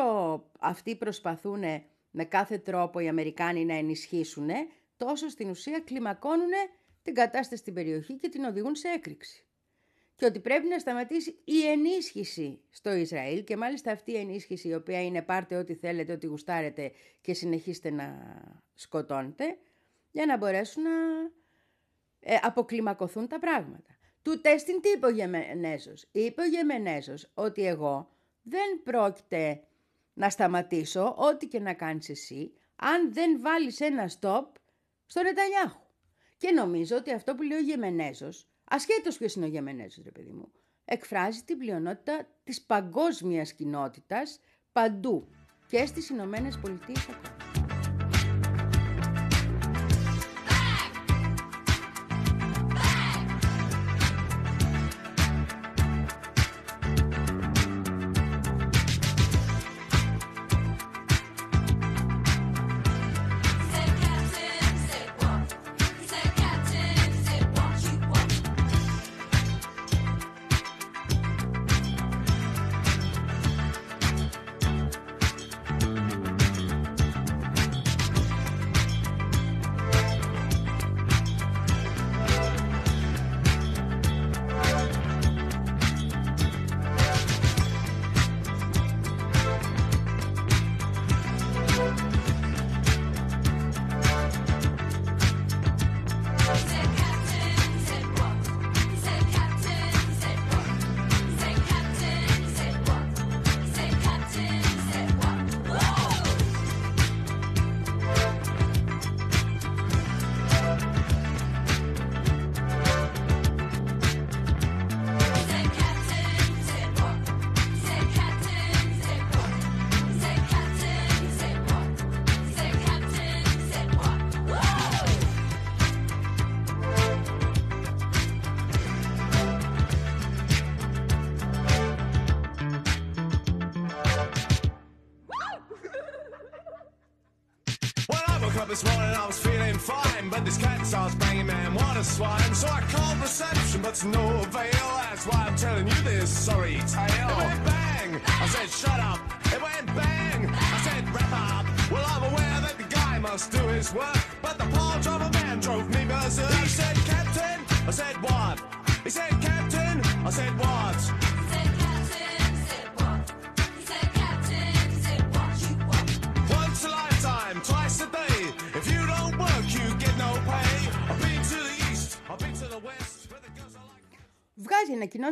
αυτοί 0.58 0.96
προσπαθούν 0.96 1.62
με 2.18 2.24
κάθε 2.24 2.58
τρόπο 2.58 3.00
οι 3.00 3.08
Αμερικάνοι 3.08 3.64
να 3.64 3.74
ενισχύσουν, 3.74 4.48
τόσο 4.96 5.28
στην 5.28 5.50
ουσία 5.50 5.80
κλιμακώνουν 5.80 6.50
την 7.02 7.14
κατάσταση 7.14 7.60
στην 7.60 7.74
περιοχή 7.74 8.14
και 8.14 8.28
την 8.28 8.44
οδηγούν 8.44 8.74
σε 8.74 8.88
έκρηξη. 8.88 9.44
Και 10.14 10.24
ότι 10.24 10.40
πρέπει 10.40 10.66
να 10.66 10.78
σταματήσει 10.78 11.38
η 11.44 11.66
ενίσχυση 11.66 12.60
στο 12.70 12.92
Ισραήλ 12.92 13.44
και 13.44 13.56
μάλιστα 13.56 13.92
αυτή 13.92 14.12
η 14.12 14.16
ενίσχυση 14.16 14.68
η 14.68 14.74
οποία 14.74 15.02
είναι 15.02 15.22
πάρτε 15.22 15.56
ό,τι 15.56 15.74
θέλετε, 15.74 16.12
ό,τι 16.12 16.26
γουστάρετε 16.26 16.92
και 17.20 17.34
συνεχίστε 17.34 17.90
να 17.90 18.36
σκοτώνετε 18.74 19.58
για 20.10 20.26
να 20.26 20.36
μπορέσουν 20.36 20.82
να 20.82 20.90
ε, 22.20 22.36
αποκλιμακωθούν 22.42 23.28
τα 23.28 23.38
πράγματα. 23.38 23.96
Του 24.22 24.40
τέστην 24.40 24.80
τι 24.80 24.88
είπε 24.88 25.06
ο 25.06 25.10
Γεμενέζος; 25.10 26.08
Είπε 26.12 26.42
ο 26.42 26.46
Γεμενέζος 26.46 27.30
ότι 27.34 27.66
εγώ 27.66 28.10
δεν 28.42 28.82
πρόκειται 28.84 29.60
να 30.16 30.30
σταματήσω 30.30 31.14
ό,τι 31.18 31.46
και 31.46 31.60
να 31.60 31.74
κάνεις 31.74 32.08
εσύ 32.08 32.52
αν 32.76 33.12
δεν 33.12 33.40
βάλεις 33.40 33.80
ένα 33.80 34.10
stop 34.20 34.46
στο 35.06 35.22
Νετανιάχου. 35.22 35.80
Και 36.36 36.50
νομίζω 36.50 36.96
ότι 36.96 37.12
αυτό 37.12 37.34
που 37.34 37.42
λέει 37.42 37.58
ο 37.58 37.62
Γεμενέζος, 37.62 38.48
ασχέτως 38.64 39.16
ποιος 39.16 39.34
είναι 39.34 39.44
ο 39.44 39.48
Γεμενέζος 39.48 40.04
ρε 40.04 40.10
παιδί 40.10 40.32
μου, 40.32 40.52
εκφράζει 40.84 41.42
την 41.42 41.58
πλειονότητα 41.58 42.26
της 42.44 42.62
παγκόσμιας 42.62 43.52
κοινότητας 43.52 44.40
παντού 44.72 45.28
και 45.68 45.86
στις 45.86 46.08
Ηνωμένες 46.08 46.58
Πολιτείες 46.58 47.08
ακόμα. 47.08 47.55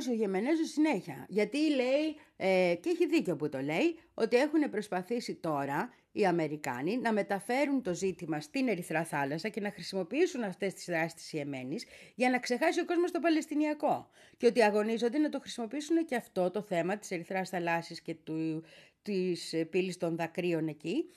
Ο 0.09 0.13
Γεμενέζος 0.13 0.71
συνέχεια. 0.71 1.27
Γιατί 1.29 1.59
λέει, 1.59 2.17
ε, 2.37 2.75
και 2.81 2.91
έχει 2.91 3.07
δίκιο 3.07 3.37
που 3.37 3.49
το 3.49 3.61
λέει, 3.61 3.99
ότι 4.15 4.37
έχουν 4.37 4.71
προσπαθήσει 4.71 5.35
τώρα 5.35 5.93
οι 6.13 6.27
Αμερικάνοι 6.27 6.99
να 6.99 7.13
μεταφέρουν 7.13 7.83
το 7.83 7.95
ζήτημα 7.95 8.41
στην 8.41 8.69
Ερυθρά 8.69 9.05
Θάλασσα 9.05 9.49
και 9.49 9.61
να 9.61 9.71
χρησιμοποιήσουν 9.71 10.43
αυτές 10.43 10.75
τις 10.75 10.85
δράσεις 10.85 11.15
της 11.15 11.33
Ιεμένης 11.33 11.85
για 12.15 12.31
να 12.31 12.39
ξεχάσει 12.39 12.81
ο 12.81 12.85
κόσμος 12.85 13.11
το 13.11 13.21
Παλαιστινιακό. 13.21 14.11
Και 14.37 14.47
ότι 14.47 14.63
αγωνίζονται 14.63 15.19
να 15.19 15.29
το 15.29 15.41
χρησιμοποιήσουν 15.41 16.05
και 16.05 16.17
αυτό 16.17 16.51
το 16.51 16.63
θέμα 16.63 16.97
της 16.97 17.11
Ερυθράς 17.11 17.49
Θαλάσσης 17.49 18.01
και 18.01 18.15
του, 18.15 18.65
της 19.03 19.53
ε, 19.53 19.65
πύλης 19.65 19.97
των 19.97 20.17
δακρύων 20.17 20.69
εκεί, 20.69 21.11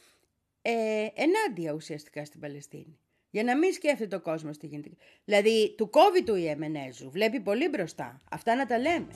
ε, 0.62 1.08
ενάντια 1.14 1.74
ουσιαστικά 1.74 2.26
στην 2.26 2.40
Παλαιστίνη. 2.40 3.00
Για 3.30 3.44
να 3.44 3.58
μην 3.58 3.74
σκέφτεται 3.74 4.16
ο 4.16 4.22
κόσμος 4.22 4.58
τι 4.58 4.68
γίνεται. 4.68 4.90
Δηλαδή, 5.26 5.76
του 5.78 5.90
κόβει 5.90 6.24
του 6.24 6.36
Ιεμενέζου. 6.36 7.12
Βλέπει 7.12 7.40
πολύ 7.40 7.70
μπροστά. 7.70 8.22
Αυτά 8.32 8.56
να 8.56 8.66
τα 8.66 8.78
λέμε. 8.78 9.08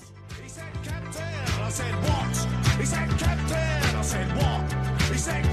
He 5.12 5.18
said, 5.18 5.52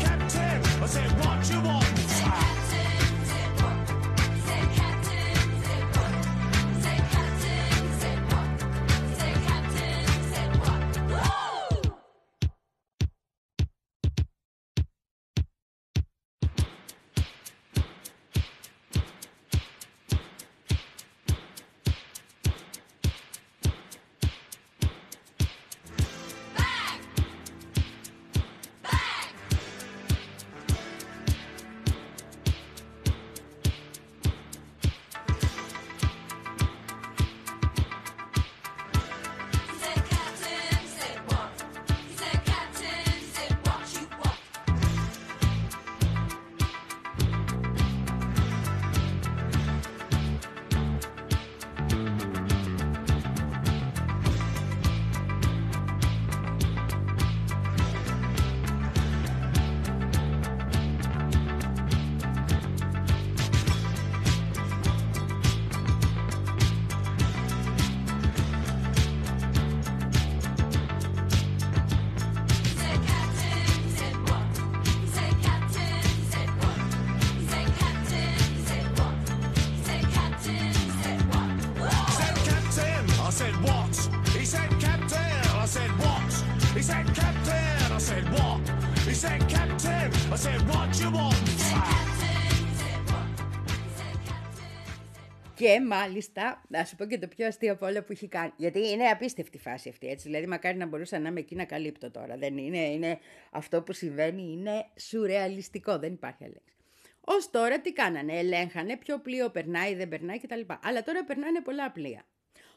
Και 95.58 95.80
μάλιστα, 95.80 96.64
να 96.68 96.84
σου 96.84 96.96
πω 96.96 97.04
και 97.04 97.18
το 97.18 97.28
πιο 97.28 97.46
αστείο 97.46 97.72
από 97.72 97.86
όλα 97.86 98.02
που 98.02 98.12
έχει 98.12 98.28
κάνει. 98.28 98.52
Γιατί 98.56 98.88
είναι 98.88 99.04
απίστευτη 99.04 99.56
η 99.56 99.60
φάση 99.60 99.88
αυτή, 99.88 100.06
έτσι. 100.08 100.26
Δηλαδή, 100.28 100.46
μακάρι 100.46 100.76
να 100.76 100.86
μπορούσα 100.86 101.18
να 101.18 101.28
είμαι 101.28 101.40
εκεί 101.40 101.54
να 101.54 101.64
καλύπτω 101.64 102.10
τώρα. 102.10 102.36
Δεν 102.36 102.58
είναι, 102.58 102.78
είναι 102.78 103.18
αυτό 103.50 103.82
που 103.82 103.92
συμβαίνει, 103.92 104.42
είναι 104.42 104.86
σουρεαλιστικό. 104.96 105.98
Δεν 105.98 106.12
υπάρχει 106.12 106.44
άλλη 106.44 106.52
λέξη. 106.52 106.76
Ω 107.20 107.50
τώρα 107.50 107.80
τι 107.80 107.92
κάνανε, 107.92 108.38
ελέγχανε 108.38 108.96
ποιο 108.96 109.18
πλοίο 109.18 109.50
περνάει, 109.50 109.94
δεν 109.94 110.08
περνάει 110.08 110.40
κτλ. 110.40 110.60
Αλλά 110.82 111.02
τώρα 111.02 111.24
περνάνε 111.24 111.60
πολλά 111.60 111.90
πλοία. 111.90 112.24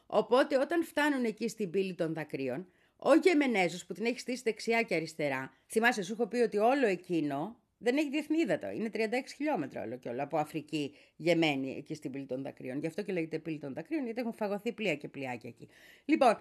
Οπότε 0.05 0.57
όταν 0.57 0.83
φτάνουν 0.83 1.23
εκεί 1.25 1.47
στην 1.47 1.69
πύλη 1.69 1.95
των 1.95 2.13
δακρύων, 2.13 2.67
ο 2.95 3.15
Γεμενέζος 3.15 3.85
που 3.85 3.93
την 3.93 4.05
έχει 4.05 4.19
στήσει 4.19 4.41
δεξιά 4.43 4.81
και 4.81 4.95
αριστερά, 4.95 5.53
θυμάσαι, 5.67 6.03
σου 6.03 6.13
έχω 6.13 6.27
πει 6.27 6.37
ότι 6.37 6.57
όλο 6.57 6.87
εκείνο 6.87 7.60
δεν 7.81 7.97
έχει 7.97 8.09
διεθνή 8.09 8.37
ύδατο. 8.37 8.69
Είναι 8.69 8.89
36 8.93 8.97
χιλιόμετρα 9.35 9.81
όλο 9.81 9.97
και 9.97 10.09
όλο 10.09 10.23
από 10.23 10.37
Αφρική 10.37 10.95
γεμένη 11.15 11.75
εκεί 11.77 11.93
στην 11.93 12.11
πύλη 12.11 12.25
των 12.25 12.43
δακρύων. 12.43 12.79
Γι' 12.79 12.87
αυτό 12.87 13.01
και 13.01 13.11
λέγεται 13.11 13.39
πύλη 13.39 13.59
των 13.59 13.73
δακρύων, 13.73 14.03
γιατί 14.05 14.19
έχουν 14.19 14.33
φαγωθεί 14.33 14.71
πλοία 14.73 14.95
και 14.95 15.07
πλοιάκια 15.07 15.49
εκεί. 15.49 15.67
Λοιπόν, 16.05 16.37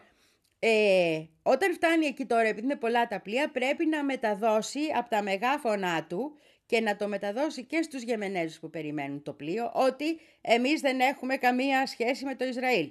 ε, 0.59 1.23
όταν 1.43 1.73
φτάνει 1.73 2.07
εκεί 2.07 2.27
τώρα, 2.27 2.47
επειδή 2.47 2.65
είναι 2.65 2.77
πολλά 2.77 3.07
τα 3.07 3.21
πλοία, 3.21 3.51
πρέπει 3.51 3.87
να 3.87 4.05
μεταδώσει 4.05 4.81
από 4.97 5.11
τα 5.11 5.23
μεγάφωνά 5.23 6.07
του 6.07 6.39
και 6.67 6.81
να 6.81 6.97
το 6.97 7.09
μεταδώσει 7.09 7.65
και 7.65 7.83
στους 7.83 8.03
Γεμενέζους 8.03 8.59
που 8.59 8.71
περιμένουν 8.71 9.23
το 9.23 9.33
πλοίο, 9.33 9.71
ότι 9.75 10.21
εμείς 10.41 10.81
δεν 10.81 11.01
έχουμε 11.01 11.37
καμία 11.37 11.87
σχέση 11.87 12.25
με 12.25 12.35
το 12.35 12.45
Ισραήλ. 12.45 12.91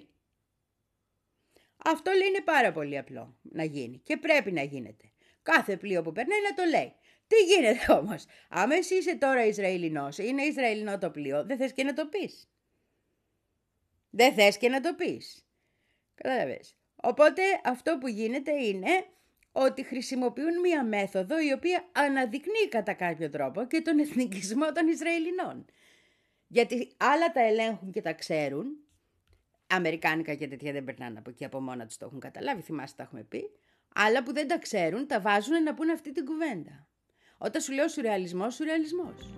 Αυτό 1.86 2.12
λέει 2.12 2.28
είναι 2.28 2.42
πάρα 2.44 2.72
πολύ 2.72 2.98
απλό 2.98 3.38
να 3.42 3.64
γίνει 3.64 3.98
και 3.98 4.18
πρέπει 4.18 4.52
να 4.52 4.62
γίνεται. 4.62 5.12
Κάθε 5.42 5.78
πλοίο 5.78 6.02
που 6.02 6.12
περνάει 6.12 6.40
να 6.50 6.54
το 6.54 6.64
λέει. 6.78 6.94
Τι 7.30 7.36
γίνεται 7.44 7.92
όμως, 8.00 8.26
άμα 8.50 8.76
εσύ 8.76 8.96
είσαι 8.96 9.16
τώρα 9.16 9.46
Ισραηλινός, 9.46 10.18
είναι 10.18 10.42
Ισραηλινό 10.42 10.98
το 10.98 11.10
πλοίο, 11.10 11.44
δεν 11.46 11.58
θες 11.58 11.74
και 11.74 11.84
να 11.84 11.94
το 11.94 12.08
πεις. 12.08 12.50
Δεν 14.10 14.34
θες 14.34 14.58
και 14.58 14.70
να 14.70 14.82
το 14.82 14.96
πεις. 14.96 15.46
Κατάλαβες. 16.16 16.76
Οπότε 16.96 17.42
αυτό 17.64 17.98
που 17.98 18.08
γίνεται 18.08 18.52
είναι 18.52 19.06
ότι 19.52 19.84
χρησιμοποιούν 19.84 20.60
μία 20.60 20.86
μέθοδο 20.86 21.40
η 21.40 21.52
οποία 21.52 21.90
αναδεικνύει 21.92 22.68
κατά 22.70 22.94
κάποιο 22.94 23.30
τρόπο 23.30 23.66
και 23.66 23.82
τον 23.82 24.00
εθνικισμό 24.00 24.72
των 24.72 24.88
Ισραηλινών. 24.88 25.66
Γιατί 26.48 26.92
άλλα 26.98 27.32
τα 27.32 27.42
ελέγχουν 27.42 27.92
και 27.92 28.02
τα 28.02 28.14
ξέρουν, 28.14 28.66
Αμερικάνικα 29.68 30.36
και 30.36 30.48
τέτοια 30.48 30.72
δεν 30.72 30.84
περνάνε 30.84 31.20
από 31.20 31.30
εκεί 31.30 31.46
από 31.46 31.62
μόνα 31.62 31.86
τους 31.86 31.98
το 31.98 32.06
έχουν 32.06 32.20
καταλάβει, 32.20 32.62
θυμάστε 32.62 32.96
τα 32.98 33.04
έχουμε 33.04 33.24
πει. 33.24 33.50
Άλλα 33.96 34.24
που 34.24 34.34
δεν 34.34 34.48
τα 34.48 34.58
ξέρουν 34.60 35.08
τα 35.08 35.22
βάζουν 35.22 35.64
να 35.64 35.74
πούν 35.74 35.90
αυτή 35.90 36.12
την 36.12 36.26
κουβέντα. 36.26 36.89
Όταν 37.42 37.62
σου 37.62 37.72
λέω 37.72 37.88
σουρεαλισμός, 37.88 38.56
σουρεαλισμός. 38.56 39.30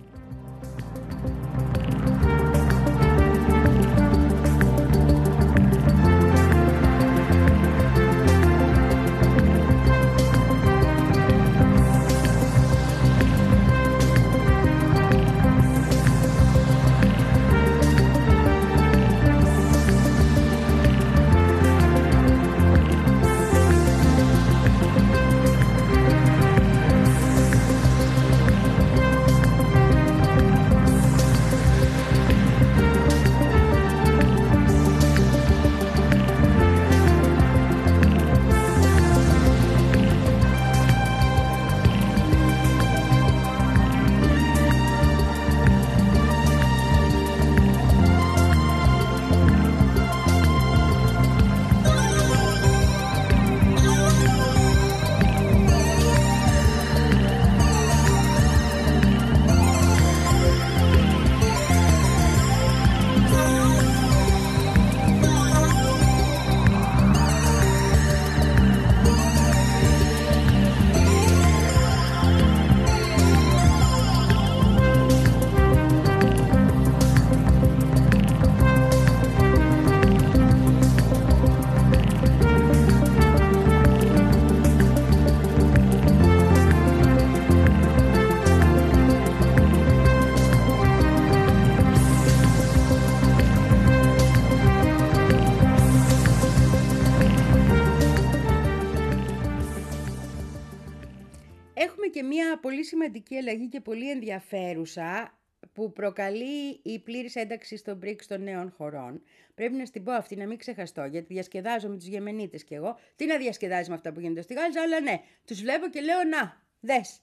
Πολύ 102.72 102.84
σημαντική 102.84 103.36
αλλαγή 103.36 103.68
και 103.68 103.80
πολύ 103.80 104.10
ενδιαφέρουσα 104.10 105.38
που 105.72 105.92
προκαλεί 105.92 106.80
η 106.82 106.98
πλήρης 106.98 107.36
ένταξη 107.36 107.76
στο 107.76 107.98
BRICS 108.02 108.24
των 108.28 108.42
νέων 108.42 108.70
χωρών. 108.70 109.22
Πρέπει 109.54 109.74
να 109.74 109.84
στην 109.84 110.04
πω 110.04 110.12
αυτή, 110.12 110.36
να 110.36 110.46
μην 110.46 110.58
ξεχαστώ, 110.58 111.04
γιατί 111.04 111.32
διασκεδάζω 111.32 111.88
με 111.88 111.96
τους 111.96 112.06
Γεμενίτες 112.06 112.64
κι 112.64 112.74
εγώ. 112.74 112.98
Τι 113.16 113.26
να 113.26 113.36
διασκεδάζει 113.36 113.88
με 113.88 113.94
αυτά 113.94 114.12
που 114.12 114.20
γίνονται 114.20 114.42
στη 114.42 114.54
Γάζα, 114.54 114.82
αλλά 114.82 115.00
ναι, 115.00 115.22
τους 115.44 115.60
βλέπω 115.60 115.88
και 115.88 116.00
λέω 116.00 116.24
να, 116.24 116.62
δες, 116.80 117.20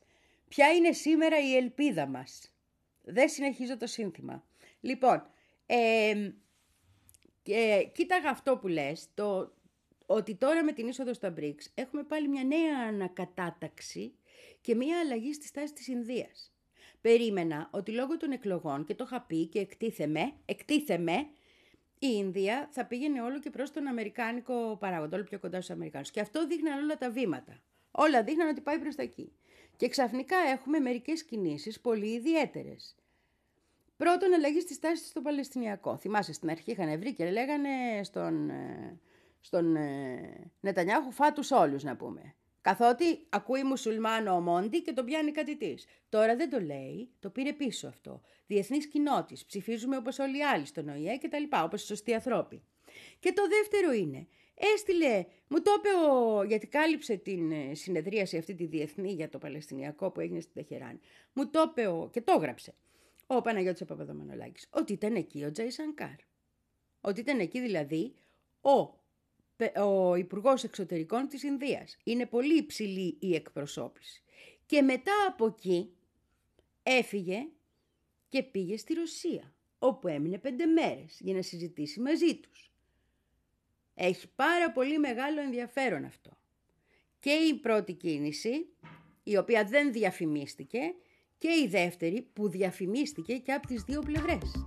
ποια 0.47 0.71
είναι 0.71 0.91
σήμερα 0.91 1.39
η 1.39 1.55
ελπίδα 1.55 2.05
μας. 2.05 2.53
Δεν 3.03 3.29
συνεχίζω 3.29 3.77
το 3.77 3.87
σύνθημα. 3.87 4.43
Λοιπόν, 4.79 5.23
ε, 5.65 6.31
και 7.41 7.89
κοίταγα 7.93 8.29
αυτό 8.29 8.57
που 8.57 8.67
λες, 8.67 9.07
το, 9.13 9.53
ότι 10.05 10.35
τώρα 10.35 10.63
με 10.63 10.71
την 10.71 10.87
είσοδο 10.87 11.13
στα 11.13 11.33
BRICS 11.37 11.65
έχουμε 11.73 12.03
πάλι 12.03 12.27
μια 12.27 12.43
νέα 12.43 12.87
ανακατάταξη 12.87 14.13
και 14.61 14.75
μια 14.75 14.99
αλλαγή 14.99 15.33
στη 15.33 15.47
στάση 15.47 15.73
της 15.73 15.87
Ινδίας. 15.87 16.53
Περίμενα 17.01 17.69
ότι 17.71 17.91
λόγω 17.91 18.17
των 18.17 18.31
εκλογών, 18.31 18.85
και 18.85 18.95
το 18.95 19.03
είχα 19.07 19.21
πει 19.21 19.45
και 19.45 19.59
εκτίθεμαι, 19.59 20.33
εκτίθεμαι, 20.45 21.27
η 22.01 22.07
Ινδία 22.15 22.67
θα 22.71 22.85
πήγαινε 22.85 23.21
όλο 23.21 23.39
και 23.39 23.49
προς 23.49 23.71
τον 23.71 23.87
Αμερικάνικο 23.87 24.77
παράγοντα, 24.79 25.15
όλο 25.15 25.25
πιο 25.25 25.39
κοντά 25.39 25.61
στους 25.61 25.75
Αμερικάνους. 25.75 26.11
Και 26.11 26.19
αυτό 26.19 26.47
δείχναν 26.47 26.83
όλα 26.83 26.97
τα 26.97 27.09
βήματα. 27.11 27.61
Όλα 27.91 28.23
δείχναν 28.23 28.47
ότι 28.47 28.61
πάει 28.61 28.79
προς 28.79 28.95
τα 28.95 29.03
εκεί. 29.03 29.31
Και 29.75 29.87
ξαφνικά 29.87 30.37
έχουμε 30.37 30.79
μερικές 30.79 31.23
κινήσεις 31.23 31.79
πολύ 31.79 32.07
ιδιαίτερες. 32.07 32.95
Πρώτον, 33.97 34.33
αλλαγή 34.33 34.59
στη 34.59 34.73
στάση 34.73 35.05
στο 35.05 35.21
Παλαιστινιακό. 35.21 35.97
Θυμάσαι, 35.97 36.33
στην 36.33 36.49
αρχή 36.49 36.71
είχαν 36.71 36.99
βρει 36.99 37.13
και 37.13 37.31
λέγανε 37.31 38.03
στον, 38.03 38.49
ε, 38.49 38.99
στον 39.39 39.75
ε, 39.75 40.51
Νετανιάχου 40.59 41.11
φάτους 41.11 41.51
όλους 41.51 41.83
να 41.83 41.95
πούμε. 41.95 42.35
Καθότι 42.61 43.25
ακούει 43.29 43.63
μουσουλμάνο 43.63 44.35
ο 44.35 44.39
Μόντι 44.39 44.81
και 44.81 44.93
τον 44.93 45.05
πιάνει 45.05 45.31
κάτι 45.31 45.57
της. 45.57 45.85
Τώρα 46.09 46.35
δεν 46.35 46.49
το 46.49 46.59
λέει, 46.59 47.09
το 47.19 47.29
πήρε 47.29 47.53
πίσω 47.53 47.87
αυτό. 47.87 48.21
Διεθνής 48.47 48.87
κοινότης, 48.87 49.45
ψηφίζουμε 49.45 49.97
όπως 49.97 50.19
όλοι 50.19 50.37
οι 50.37 50.43
άλλοι 50.43 50.65
στον 50.65 50.89
ΟΗΕ 50.89 51.17
και 51.17 51.27
τα 51.27 51.39
λοιπά, 51.39 51.63
όπως 51.63 51.83
οι 51.83 51.85
σωστοί 51.85 52.13
ανθρώποι. 52.13 52.61
Και 53.19 53.33
το 53.33 53.41
δεύτερο 53.47 53.91
είναι, 53.91 54.27
έστειλε, 54.73 55.25
μου 55.47 55.61
το 55.61 55.71
είπε 55.77 55.89
ο, 56.11 56.43
γιατί 56.43 56.67
κάλυψε 56.67 57.15
την 57.15 57.51
ε, 57.51 57.73
συνεδρίαση 57.73 58.37
αυτή 58.37 58.55
τη 58.55 58.65
διεθνή 58.65 59.11
για 59.11 59.29
το 59.29 59.37
Παλαιστινιακό 59.37 60.11
που 60.11 60.19
έγινε 60.19 60.39
στην 60.39 60.53
Τεχεράνη. 60.53 60.99
Μου 61.33 61.49
το 61.49 61.65
είπε 61.69 61.87
ο, 61.87 62.09
και 62.11 62.21
το 62.21 62.33
έγραψε 62.37 62.73
ο 63.27 63.41
Παναγιώτης 63.41 63.85
Παπαδομανολάκης, 63.85 64.67
ότι 64.69 64.93
ήταν 64.93 65.15
εκεί 65.15 65.43
ο 65.43 65.51
Τζαϊ 65.51 65.69
Σανκάρ. 65.69 66.15
Ότι 67.01 67.19
ήταν 67.19 67.39
εκεί 67.39 67.61
δηλαδή 67.61 68.13
ο, 68.61 68.85
πε- 68.85 68.98
ο 69.75 70.15
Υπουργός 70.15 70.63
Εξωτερικών 70.63 71.27
της 71.27 71.43
Ινδίας. 71.43 71.97
Είναι 72.03 72.25
πολύ 72.25 72.57
υψηλή 72.57 73.17
η 73.19 73.35
εκπροσώπηση. 73.35 74.23
Και 74.65 74.81
μετά 74.81 75.13
από 75.27 75.45
εκεί 75.45 75.93
έφυγε 76.83 77.47
και 78.29 78.43
πήγε 78.43 78.77
στη 78.77 78.93
Ρωσία, 78.93 79.53
όπου 79.79 80.07
έμεινε 80.07 80.37
πέντε 80.37 80.65
μέρες 80.65 81.17
για 81.19 81.33
να 81.33 81.41
συζητήσει 81.41 81.99
μαζί 81.99 82.35
τους. 82.35 82.71
Έχει 83.95 84.27
πάρα 84.35 84.71
πολύ 84.71 84.99
μεγάλο 84.99 85.41
ενδιαφέρον 85.41 86.05
αυτό. 86.05 86.37
Και 87.19 87.31
η 87.31 87.53
πρώτη 87.53 87.93
κίνηση, 87.93 88.67
η 89.23 89.37
οποία 89.37 89.63
δεν 89.63 89.91
διαφημίστηκε, 89.91 90.79
και 91.37 91.49
η 91.63 91.67
δεύτερη 91.67 92.21
που 92.33 92.49
διαφημίστηκε 92.49 93.37
και 93.37 93.53
από 93.53 93.67
τις 93.67 93.83
δύο 93.83 94.01
πλευρές. 94.01 94.63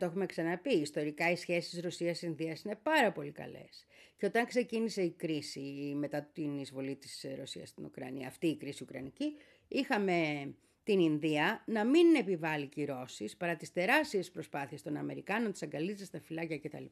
Το 0.00 0.06
έχουμε 0.06 0.26
ξαναπεί, 0.26 0.74
ιστορικά 0.74 1.30
οι 1.30 1.36
σχέσεις 1.36 1.80
Ρωσίας-Ινδίας 1.80 2.62
είναι 2.62 2.78
πάρα 2.82 3.12
πολύ 3.12 3.30
καλές. 3.30 3.86
Και 4.16 4.26
όταν 4.26 4.46
ξεκίνησε 4.46 5.02
η 5.02 5.10
κρίση 5.10 5.94
μετά 5.96 6.22
την 6.22 6.58
εισβολή 6.58 6.96
της 6.96 7.26
Ρωσίας 7.38 7.68
στην 7.68 7.84
Ουκρανία, 7.84 8.28
αυτή 8.28 8.46
η 8.46 8.56
κρίση 8.56 8.82
ουκρανική, 8.82 9.36
είχαμε 9.68 10.48
την 10.90 11.00
Ινδία 11.00 11.62
να 11.66 11.84
μην 11.84 12.14
επιβάλλει 12.14 12.66
κυρώσεις 12.66 13.36
παρά 13.36 13.56
τις 13.56 13.72
τεράστιες 13.72 14.30
προσπάθειες 14.30 14.82
των 14.82 14.96
Αμερικάνων, 14.96 15.52
της 15.52 15.62
αγκαλίτσα 15.62 16.04
στα 16.04 16.20
φυλάκια 16.20 16.58
κτλ. 16.58 16.84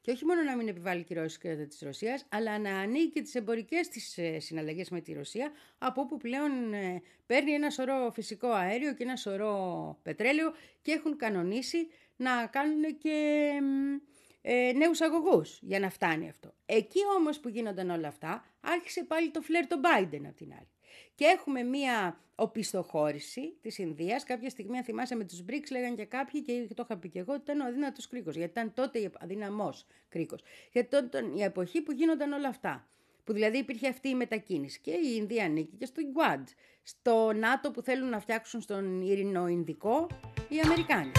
Και 0.00 0.10
όχι 0.10 0.24
μόνο 0.24 0.42
να 0.42 0.56
μην 0.56 0.68
επιβάλλει 0.68 1.02
κυρώσεις 1.02 1.38
κατά 1.38 1.66
της 1.66 1.80
Ρωσίας, 1.80 2.26
αλλά 2.28 2.58
να 2.58 2.78
ανοίγει 2.78 3.10
και 3.10 3.22
τις 3.22 3.34
εμπορικές 3.34 3.88
της 3.88 4.18
ε, 4.18 4.38
συναλλαγές 4.38 4.90
με 4.90 5.00
τη 5.00 5.12
Ρωσία, 5.12 5.52
από 5.78 6.00
όπου 6.00 6.16
πλέον 6.16 6.72
ε, 6.72 7.02
παίρνει 7.26 7.52
ένα 7.52 7.70
σωρό 7.70 8.10
φυσικό 8.12 8.48
αέριο 8.48 8.94
και 8.94 9.02
ένα 9.02 9.16
σωρό 9.16 9.98
πετρέλαιο 10.02 10.52
και 10.82 10.92
έχουν 10.92 11.16
κανονίσει 11.16 11.88
να 12.18 12.46
κάνουν 12.46 12.98
και 12.98 13.48
μ, 13.62 13.96
ε, 14.42 14.72
νέους 14.72 15.00
αγωγούς 15.00 15.58
για 15.62 15.80
να 15.80 15.90
φτάνει 15.90 16.28
αυτό. 16.28 16.54
Εκεί 16.66 17.00
όμως 17.18 17.40
που 17.40 17.48
γίνονταν 17.48 17.90
όλα 17.90 18.08
αυτά, 18.08 18.44
άρχισε 18.60 19.04
πάλι 19.04 19.30
το 19.30 19.40
φλερ 19.40 19.66
το 19.66 19.80
Biden 19.82 20.20
απ' 20.26 20.36
την 20.36 20.52
άλλη. 20.52 20.68
Και 21.14 21.24
έχουμε 21.24 21.62
μία 21.62 22.20
οπισθοχώρηση 22.34 23.56
της 23.60 23.78
Ινδίας. 23.78 24.24
Κάποια 24.24 24.50
στιγμή, 24.50 24.76
αν 24.76 24.84
θυμάσαι, 24.84 25.14
με 25.14 25.24
τους 25.24 25.44
BRICS 25.48 25.70
λέγαν 25.70 25.96
και 25.96 26.04
κάποιοι, 26.04 26.42
και 26.42 26.68
το 26.74 26.82
είχα 26.84 26.98
πει 26.98 27.08
και 27.08 27.18
εγώ, 27.18 27.32
ότι 27.32 27.42
ήταν 27.42 27.60
ο 27.60 27.64
αδύνατος 27.64 28.08
κρίκος. 28.08 28.36
Γιατί 28.36 28.50
ήταν 28.50 28.74
τότε 28.74 28.98
η 28.98 29.10
αδύναμος 29.18 29.86
κρίκος. 30.08 30.42
Γιατί 30.72 30.88
τότε 30.88 31.06
ήταν 31.06 31.36
η 31.36 31.42
εποχή 31.42 31.80
που 31.80 31.92
γίνονταν 31.92 32.32
όλα 32.32 32.48
αυτά. 32.48 32.88
Που 33.24 33.32
δηλαδή 33.32 33.58
υπήρχε 33.58 33.88
αυτή 33.88 34.08
η 34.08 34.14
μετακίνηση. 34.14 34.80
Και 34.80 34.90
η 34.90 35.14
Ινδία 35.16 35.44
ανήκει 35.44 35.76
και 35.76 35.86
στο 35.86 36.02
Quad. 36.14 36.44
Στο 36.82 37.32
ΝΑΤΟ 37.32 37.70
που 37.70 37.82
θέλουν 37.82 38.08
να 38.08 38.20
φτιάξουν 38.20 38.60
στον 38.60 39.02
Ειρηνο-Ινδικό 39.02 40.06
οι 40.48 40.60
Αμερικάνοι. 40.64 41.12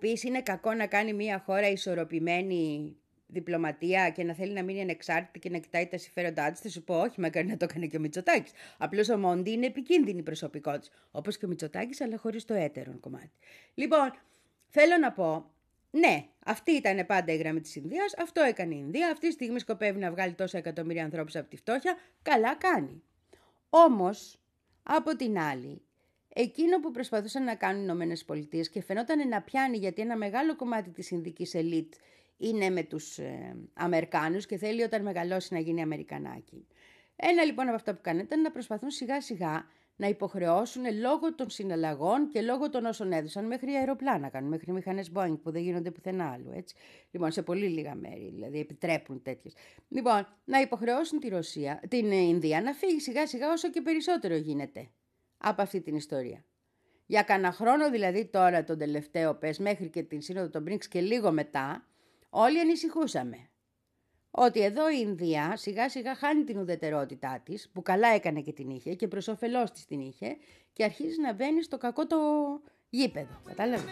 Πεις 0.00 0.22
είναι 0.22 0.42
κακό 0.42 0.74
να 0.74 0.86
κάνει 0.86 1.12
μια 1.12 1.42
χώρα 1.46 1.68
ισορροπημένη 1.68 2.94
διπλωματία 3.26 4.10
και 4.10 4.24
να 4.24 4.34
θέλει 4.34 4.52
να 4.52 4.62
μείνει 4.62 4.80
ανεξάρτητη 4.80 5.38
και 5.38 5.50
να 5.50 5.58
κοιτάει 5.58 5.86
τα 5.86 5.98
συμφέροντά 5.98 6.50
της. 6.50 6.60
Θα 6.60 6.68
σου 6.68 6.82
πω, 6.82 7.00
όχι, 7.00 7.20
μακάρι 7.20 7.46
να 7.46 7.56
το 7.56 7.66
έκανε 7.70 7.86
και 7.86 7.96
ο 7.96 8.00
Μητσοτάκης. 8.00 8.52
Απλώς 8.78 9.08
ο 9.08 9.18
Μόντι 9.18 9.50
είναι 9.50 9.66
επικίνδυνη 9.66 10.22
προσωπικότητα. 10.22 10.94
Όπως 11.10 11.38
και 11.38 11.44
ο 11.44 11.48
Μητσοτάκης, 11.48 12.00
αλλά 12.00 12.16
χωρίς 12.16 12.44
το 12.44 12.54
έτερον 12.54 13.00
κομμάτι. 13.00 13.30
Λοιπόν, 13.74 14.12
θέλω 14.68 14.96
να 14.96 15.12
πω, 15.12 15.50
ναι, 15.90 16.26
αυτή 16.44 16.70
ήταν 16.72 17.06
πάντα 17.06 17.32
η 17.32 17.36
γραμμή 17.36 17.60
της 17.60 17.76
Ινδίας. 17.76 18.14
Αυτό 18.18 18.40
έκανε 18.42 18.74
η 18.74 18.78
Ινδία. 18.80 19.10
Αυτή 19.10 19.26
τη 19.26 19.32
στιγμή 19.32 19.58
σκοπεύει 19.58 19.98
να 19.98 20.10
βγάλει 20.10 20.32
τόσα 20.32 20.58
εκατομμύρια 20.58 21.04
ανθρώπους 21.04 21.36
από 21.36 21.48
τη 21.48 21.56
φτώχεια. 21.56 21.96
Καλά 22.22 22.54
κάνει. 22.54 23.02
Όμως, 23.70 24.38
από 24.82 25.16
την 25.16 25.38
άλλη, 25.38 25.82
Εκείνο 26.42 26.80
που 26.80 26.90
προσπαθούσαν 26.90 27.44
να 27.44 27.54
κάνουν 27.54 27.80
οι 27.80 27.84
Ηνωμένες 27.84 28.24
Πολιτείες 28.24 28.68
και 28.68 28.82
φαινόταν 28.82 29.28
να 29.28 29.42
πιάνει 29.42 29.76
γιατί 29.76 30.02
ένα 30.02 30.16
μεγάλο 30.16 30.56
κομμάτι 30.56 30.90
της 30.90 31.10
Ινδικής 31.10 31.54
ελίτ 31.54 31.94
είναι 32.36 32.70
με 32.70 32.82
τους 32.82 33.18
ε, 33.18 33.56
Αμερικάνους 33.74 34.46
και 34.46 34.56
θέλει 34.56 34.82
όταν 34.82 35.02
μεγαλώσει 35.02 35.54
να 35.54 35.60
γίνει 35.60 35.82
Αμερικανάκι. 35.82 36.66
Ένα 37.16 37.44
λοιπόν 37.44 37.66
από 37.66 37.74
αυτά 37.74 37.94
που 37.94 38.00
κάνανε 38.02 38.22
ήταν 38.22 38.40
να 38.40 38.50
προσπαθούν 38.50 38.90
σιγά 38.90 39.20
σιγά 39.20 39.66
να 39.96 40.06
υποχρεώσουν 40.08 40.82
λόγω 41.00 41.34
των 41.34 41.50
συναλλαγών 41.50 42.28
και 42.28 42.40
λόγω 42.42 42.70
των 42.70 42.84
όσων 42.84 43.12
έδωσαν 43.12 43.46
μέχρι 43.46 43.72
αεροπλάνα 43.72 44.28
κάνουν, 44.28 44.48
μέχρι 44.48 44.72
μηχανές 44.72 45.10
Boeing 45.14 45.38
που 45.42 45.50
δεν 45.50 45.62
γίνονται 45.62 45.90
πουθενά 45.90 46.32
άλλου. 46.32 46.50
Έτσι. 46.54 46.74
Λοιπόν, 47.10 47.30
σε 47.30 47.42
πολύ 47.42 47.68
λίγα 47.68 47.94
μέρη, 47.94 48.30
δηλαδή 48.34 48.58
επιτρέπουν 48.58 49.22
τέτοιες. 49.22 49.54
Λοιπόν, 49.88 50.26
να 50.44 50.60
υποχρεώσουν 50.60 51.18
τη 51.18 51.28
Ρωσία, 51.28 51.82
την 51.88 52.10
Ινδία 52.10 52.62
να 52.62 52.72
φύγει 52.72 53.00
σιγά 53.00 53.26
σιγά 53.26 53.52
όσο 53.52 53.70
και 53.70 53.80
περισσότερο 53.80 54.36
γίνεται 54.36 54.90
από 55.40 55.62
αυτή 55.62 55.80
την 55.80 55.94
ιστορία. 55.94 56.44
Για 57.06 57.22
κανένα 57.22 57.52
χρόνο 57.52 57.90
δηλαδή 57.90 58.26
τώρα 58.26 58.64
τον 58.64 58.78
τελευταίο 58.78 59.34
πες 59.34 59.58
μέχρι 59.58 59.88
και 59.88 60.02
την 60.02 60.22
σύνοδο 60.22 60.50
των 60.50 60.62
Μπρίνξ 60.62 60.88
και 60.88 61.00
λίγο 61.00 61.32
μετά 61.32 61.86
όλοι 62.30 62.60
ανησυχούσαμε 62.60 63.36
ότι 64.30 64.60
εδώ 64.62 64.90
η 64.90 64.98
Ινδία 65.00 65.56
σιγά 65.56 65.88
σιγά 65.88 66.14
χάνει 66.14 66.44
την 66.44 66.58
ουδετερότητά 66.58 67.40
της 67.44 67.70
που 67.72 67.82
καλά 67.82 68.08
έκανε 68.08 68.40
και 68.40 68.52
την 68.52 68.70
είχε 68.70 68.94
και 68.94 69.08
προς 69.08 69.28
όφελός 69.28 69.70
της 69.70 69.84
την 69.84 70.00
είχε 70.00 70.36
και 70.72 70.84
αρχίζει 70.84 71.20
να 71.20 71.32
μπαίνει 71.32 71.62
στο 71.62 71.78
κακό 71.78 72.06
το 72.06 72.16
γήπεδο. 72.88 73.40
Κατάλαβες; 73.44 73.90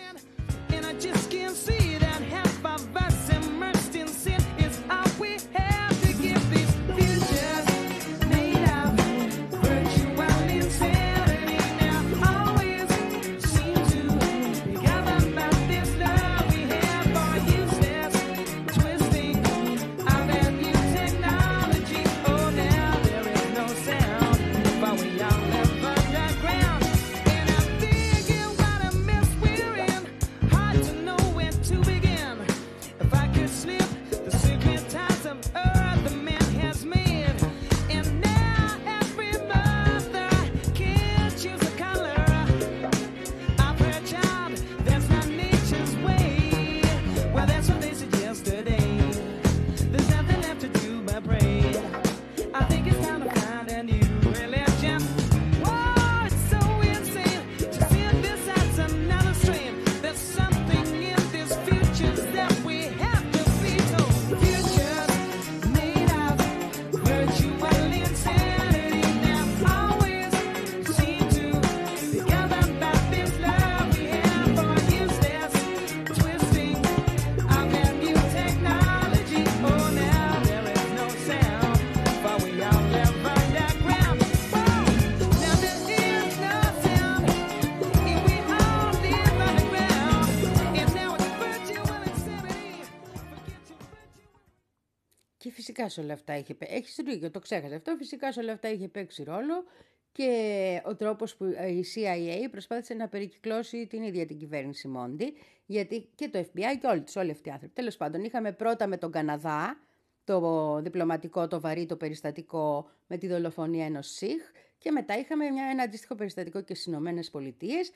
Φυσικά 95.88 96.00
σε 96.00 96.00
όλα 96.00 96.12
αυτά 96.12 96.36
είχε 96.38 96.54
παίξει. 96.54 96.74
Έχεις 96.74 96.94
δίκιο, 97.04 97.30
το 97.30 97.38
ξέχασε 97.38 97.74
αυτό. 97.74 97.96
Φυσικά 97.96 98.32
σε 98.32 98.40
όλα 98.40 98.52
αυτά 98.52 98.70
είχε 98.70 98.88
παίξει 98.88 99.22
ρόλο 99.22 99.64
και 100.12 100.82
ο 100.84 100.94
τρόπος 100.96 101.36
που 101.36 101.44
η 101.44 101.84
CIA 101.94 102.48
προσπάθησε 102.50 102.94
να 102.94 103.08
περικυκλώσει 103.08 103.86
την 103.86 104.02
ίδια 104.02 104.26
την 104.26 104.38
κυβέρνηση 104.38 104.88
Μόντι, 104.88 105.34
γιατί 105.66 106.08
και 106.14 106.28
το 106.28 106.38
FBI 106.38 106.78
και 106.80 106.86
όλοι 106.86 107.00
τους, 107.00 107.16
όλοι 107.16 107.30
αυτοί 107.30 107.48
οι 107.48 107.52
άνθρωποι. 107.52 107.74
Τέλος 107.74 107.96
πάντων, 107.96 108.24
είχαμε 108.24 108.52
πρώτα 108.52 108.86
με 108.86 108.96
τον 108.96 109.10
Καναδά 109.10 109.78
το 110.24 110.80
διπλωματικό, 110.80 111.48
το 111.48 111.60
βαρύ, 111.60 111.86
το 111.86 111.96
περιστατικό 111.96 112.90
με 113.06 113.16
τη 113.16 113.26
δολοφονία 113.28 113.84
ενός 113.84 114.08
Σιχ 114.10 114.42
και 114.78 114.90
μετά 114.90 115.18
είχαμε 115.18 115.50
μια, 115.50 115.64
ένα 115.70 115.82
αντίστοιχο 115.82 116.14
περιστατικό 116.14 116.60
και 116.60 116.74
στις 116.74 116.86
Ηνωμένες 116.86 117.30
Πολιτείες. 117.30 117.90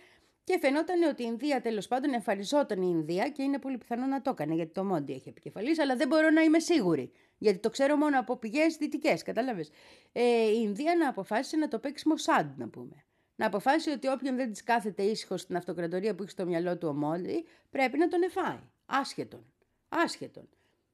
Και 0.45 0.59
φαινόταν 0.61 1.03
ότι 1.03 1.23
η 1.23 1.27
Ινδία 1.29 1.61
τέλος 1.61 1.89
πάντων 1.89 2.13
εμφανιζόταν 2.13 2.83
η 2.83 2.89
Ινδία 2.91 3.29
και 3.29 3.43
είναι 3.43 3.59
πολύ 3.59 3.79
πιθανό 3.79 4.07
να 4.07 4.23
το 4.23 4.31
έκανε 4.31 4.55
γιατί 4.55 4.73
το 4.73 4.85
Μόντι 4.85 5.13
έχει 5.13 5.29
επικεφαλής, 5.29 5.79
αλλά 5.79 5.97
δεν 5.97 6.09
μπορώ 6.09 6.31
να 6.31 6.41
είμαι 6.41 6.59
σίγουρη. 6.59 7.13
Γιατί 7.39 7.59
το 7.59 7.71
ξέρω 7.71 7.97
μόνο 7.97 8.19
από 8.19 8.37
πηγές 8.37 8.77
δυτικές, 8.77 9.23
κατάλαβες. 9.23 9.71
Ε, 10.13 10.23
η 10.49 10.61
Ινδία 10.63 10.95
να 10.97 11.09
αποφάσισε 11.09 11.57
να 11.57 11.69
το 11.69 11.79
παίξει 11.79 12.09
Μοσάντ, 12.09 12.59
να 12.59 12.69
πούμε. 12.69 13.05
Να 13.37 13.47
αποφάσισε 13.47 13.91
ότι 13.91 14.09
όποιον 14.09 14.37
δεν 14.37 14.53
της 14.53 14.63
κάθεται 14.63 15.03
ήσυχο 15.03 15.37
στην 15.37 15.57
αυτοκρατορία 15.57 16.15
που 16.15 16.23
έχει 16.23 16.31
στο 16.31 16.47
μυαλό 16.47 16.79
του 16.79 16.89
ο 16.89 16.93
Μόντι, 16.93 17.45
πρέπει 17.71 17.99
να 17.99 18.09
τον 18.09 18.23
εφάει. 18.23 18.61
Άσχετον. 18.87 19.53
Άσχετον. 19.89 20.49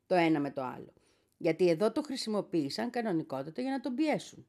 Το 0.07 0.14
ένα 0.14 0.40
με 0.40 0.51
το 0.51 0.62
άλλο. 0.62 0.92
Γιατί 1.36 1.68
εδώ 1.68 1.92
το 1.92 2.03
χρησιμοποίησαν 2.03 2.90
κανονικότατα 2.90 3.62
για 3.62 3.70
να 3.70 3.80
τον 3.80 3.94
πιέσουν. 3.94 4.46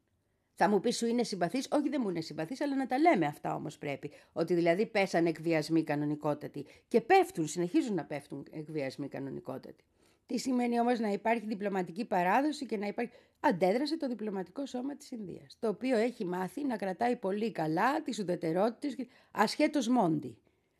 Θα 0.62 0.70
μου 0.70 0.80
πεις 0.80 0.98
σου 0.98 1.06
είναι 1.06 1.24
συμπαθής, 1.24 1.68
όχι 1.72 1.90
δεν 1.90 2.02
μου 2.04 2.10
είναι 2.10 2.22
συμπαθής, 2.22 2.62
αλλά 2.62 2.76
να 2.76 2.88
τα 2.88 3.00
λέμε 3.00 3.26
αυτά 3.26 3.56
όμως 3.56 3.78
πρέπει. 3.78 4.12
Ότι 4.34 4.54
δηλαδή 4.54 4.86
πέσαν 4.86 5.26
εκβιασμοί 5.26 5.84
κανονικότατοι 5.84 6.66
και 6.88 7.02
πέφτουν, 7.02 7.48
συνεχίζουν 7.48 7.96
να 7.96 8.06
πέφτουν 8.06 8.48
εκβιασμοί 8.52 9.08
κανονικότατοι. 9.08 9.84
Τι 10.26 10.38
σημαίνει 10.38 10.80
όμως 10.80 11.00
να 11.00 11.10
υπάρχει 11.10 11.46
διπλωματική 11.46 12.06
παράδοση 12.06 12.66
και 12.66 12.78
να 12.78 12.88
υπάρχει. 12.88 13.12
Αντέδρασε 13.40 13.98
το 13.98 14.08
διπλωματικό 14.08 14.66
σώμα 14.66 14.96
της 14.96 15.12
Ινδίας, 15.12 15.58
το 15.60 15.68
οποίο 15.68 15.98
έχει 15.98 16.26
μάθει 16.26 16.66
να 16.66 16.78
κρατάει 16.78 17.16
πολύ 17.16 17.52
καλά 17.52 18.02
τις 18.02 18.20
ουδετερότητες 18.20 18.96
ασχέτως 19.32 19.88
μόντι. 19.88 20.38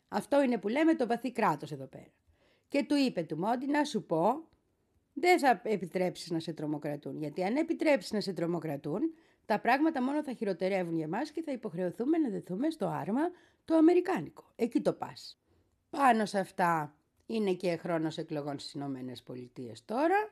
Αυτό 0.08 0.42
είναι 0.42 0.58
που 0.58 0.68
λέμε 0.68 0.94
το 0.94 1.06
βαθύ 1.06 1.32
κράτος 1.32 1.72
εδώ 1.72 1.86
πέρα. 1.86 2.12
Και 2.68 2.84
του 2.84 2.96
είπε 2.96 3.22
του 3.22 3.38
Μόντι 3.38 3.66
να 3.66 3.84
σου 3.84 4.02
πω, 4.02 4.48
δεν 5.12 5.38
θα 5.38 5.60
επιτρέψεις 5.64 6.30
να 6.30 6.40
σε 6.40 6.52
τρομοκρατούν. 6.52 7.16
Γιατί 7.16 7.44
αν 7.44 7.56
επιτρέψεις 7.56 8.12
να 8.12 8.20
σε 8.20 8.32
τρομοκρατούν, 8.32 9.00
τα 9.50 9.58
πράγματα 9.58 10.02
μόνο 10.02 10.22
θα 10.22 10.32
χειροτερεύουν 10.32 10.96
για 10.96 11.08
μας 11.08 11.30
και 11.30 11.42
θα 11.42 11.52
υποχρεωθούμε 11.52 12.18
να 12.18 12.28
δεθούμε 12.28 12.70
στο 12.70 12.86
άρμα 12.86 13.20
το 13.64 13.74
αμερικάνικο. 13.74 14.52
Εκεί 14.56 14.80
το 14.80 14.92
πας. 14.92 15.40
Πάνω 15.90 16.24
σε 16.24 16.38
αυτά 16.38 16.94
είναι 17.26 17.52
και 17.52 17.76
χρόνος 17.76 18.18
εκλογών 18.18 18.58
στις 18.58 18.72
Ηνωμένες 18.72 19.22
Πολιτείες 19.22 19.84
τώρα, 19.84 20.30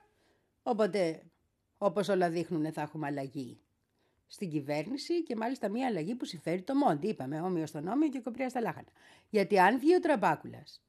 οπότε 0.63 1.23
όπως 1.79 2.09
όλα 2.09 2.31
δείχνουν 2.31 2.73
θα 2.73 2.81
έχουμε 2.81 3.07
αλλαγή 3.07 3.61
στην 4.27 4.51
κυβέρνηση 4.51 5.23
και 5.23 5.37
μάλιστα 5.37 5.69
μια 5.69 5.87
αλλαγή 5.87 6.15
που 6.15 6.25
συμφέρει 6.25 6.63
το 6.63 6.75
Μόντι. 6.75 7.09
Είπαμε 7.09 7.41
όμοιος 7.41 7.69
στον 7.69 7.89
όμοιο 7.89 8.09
και 8.09 8.21
κοπριά 8.21 8.49
στα 8.49 8.61
λάχανα. 8.61 8.89
Γιατί 9.31 9.59
αν 9.59 9.79
βγει 9.79 9.95
ο 9.95 10.01
Τραμπάκουλας, 10.01 10.83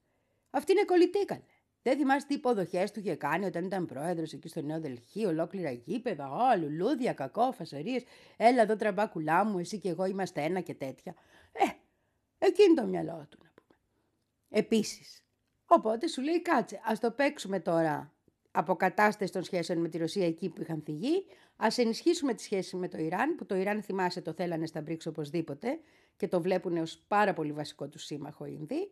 αυτή 0.50 0.72
είναι 0.72 0.84
κολλητή 0.84 1.24
καλέ. 1.24 1.42
Δεν 1.82 1.96
θυμάσαι 1.98 2.26
τι 2.26 2.34
υποδοχές 2.34 2.90
του 2.90 2.98
είχε 2.98 3.14
κάνει 3.14 3.44
όταν 3.44 3.64
ήταν 3.64 3.86
πρόεδρος 3.86 4.32
εκεί 4.32 4.48
στο 4.48 4.62
Νέο 4.62 4.80
Δελχή, 4.80 5.24
ολόκληρα 5.26 5.70
γήπεδα, 5.70 6.30
Ω, 6.30 6.58
λουλούδια, 6.58 7.12
κακό, 7.12 7.52
φασαρίες. 7.52 8.02
Έλα 8.36 8.62
εδώ 8.62 8.76
τραμπάκουλά 8.76 9.44
μου, 9.44 9.58
εσύ 9.58 9.78
και 9.78 9.88
εγώ 9.88 10.04
είμαστε 10.04 10.42
ένα 10.42 10.60
και 10.60 10.74
τέτοια. 10.74 11.14
Ε, 11.52 11.64
εκείνη 12.38 12.74
το 12.74 12.86
μυαλό 12.86 13.26
του 13.30 13.38
να 13.42 13.50
πούμε. 13.54 13.80
Επίσης. 14.48 15.24
Οπότε 15.66 16.08
σου 16.08 16.22
λέει 16.22 16.42
κάτσε, 16.42 16.80
ας 16.84 17.00
το 17.00 17.10
παίξουμε 17.10 17.60
τώρα 17.60 18.14
αποκατάσταση 18.50 19.32
των 19.32 19.42
σχέσεων 19.42 19.78
με 19.78 19.88
τη 19.88 19.98
Ρωσία 19.98 20.26
εκεί 20.26 20.48
που 20.48 20.62
είχαν 20.62 20.82
φυγεί. 20.82 21.26
Α 21.56 21.66
ενισχύσουμε 21.76 22.34
τη 22.34 22.42
σχέση 22.42 22.76
με 22.76 22.88
το 22.88 22.98
Ιράν, 22.98 23.34
που 23.34 23.46
το 23.46 23.54
Ιράν 23.54 23.82
θυμάσαι 23.82 24.20
το 24.20 24.32
θέλανε 24.32 24.66
στα 24.66 24.80
μπρίξ 24.80 25.06
οπωσδήποτε 25.06 25.80
και 26.16 26.28
το 26.28 26.40
βλέπουν 26.40 26.76
ως 26.76 27.04
πάρα 27.08 27.32
πολύ 27.32 27.52
βασικό 27.52 27.88
τους 27.88 28.04
σύμμαχο 28.04 28.46
οι 28.46 28.56
Ινδοί. 28.60 28.90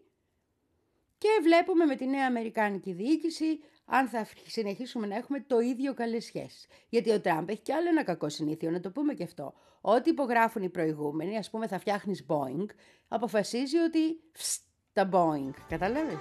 Και 1.18 1.28
βλέπουμε 1.42 1.84
με 1.84 1.96
τη 1.96 2.06
νέα 2.06 2.26
Αμερικάνικη 2.26 2.92
διοίκηση 2.92 3.60
αν 3.84 4.08
θα 4.08 4.26
συνεχίσουμε 4.46 5.06
να 5.06 5.16
έχουμε 5.16 5.44
το 5.46 5.58
ίδιο 5.58 5.94
καλές 5.94 6.24
σχέσεις. 6.24 6.66
Γιατί 6.88 7.10
ο 7.10 7.20
Τραμπ 7.20 7.48
έχει 7.48 7.60
κι 7.60 7.72
άλλο 7.72 7.88
ένα 7.88 8.04
κακό 8.04 8.28
συνήθειο, 8.28 8.70
να 8.70 8.80
το 8.80 8.90
πούμε 8.90 9.14
και 9.14 9.22
αυτό. 9.22 9.54
Ό,τι 9.80 10.10
υπογράφουν 10.10 10.62
οι 10.62 10.68
προηγούμενοι, 10.68 11.36
ας 11.36 11.50
πούμε 11.50 11.66
θα 11.66 11.78
φτιάχνεις 11.78 12.26
Boeing, 12.28 12.66
αποφασίζει 13.08 13.76
ότι 13.76 14.20
φσ, 14.32 14.60
τα 14.92 15.08
Boeing, 15.12 15.54
καταλάβες; 15.68 16.18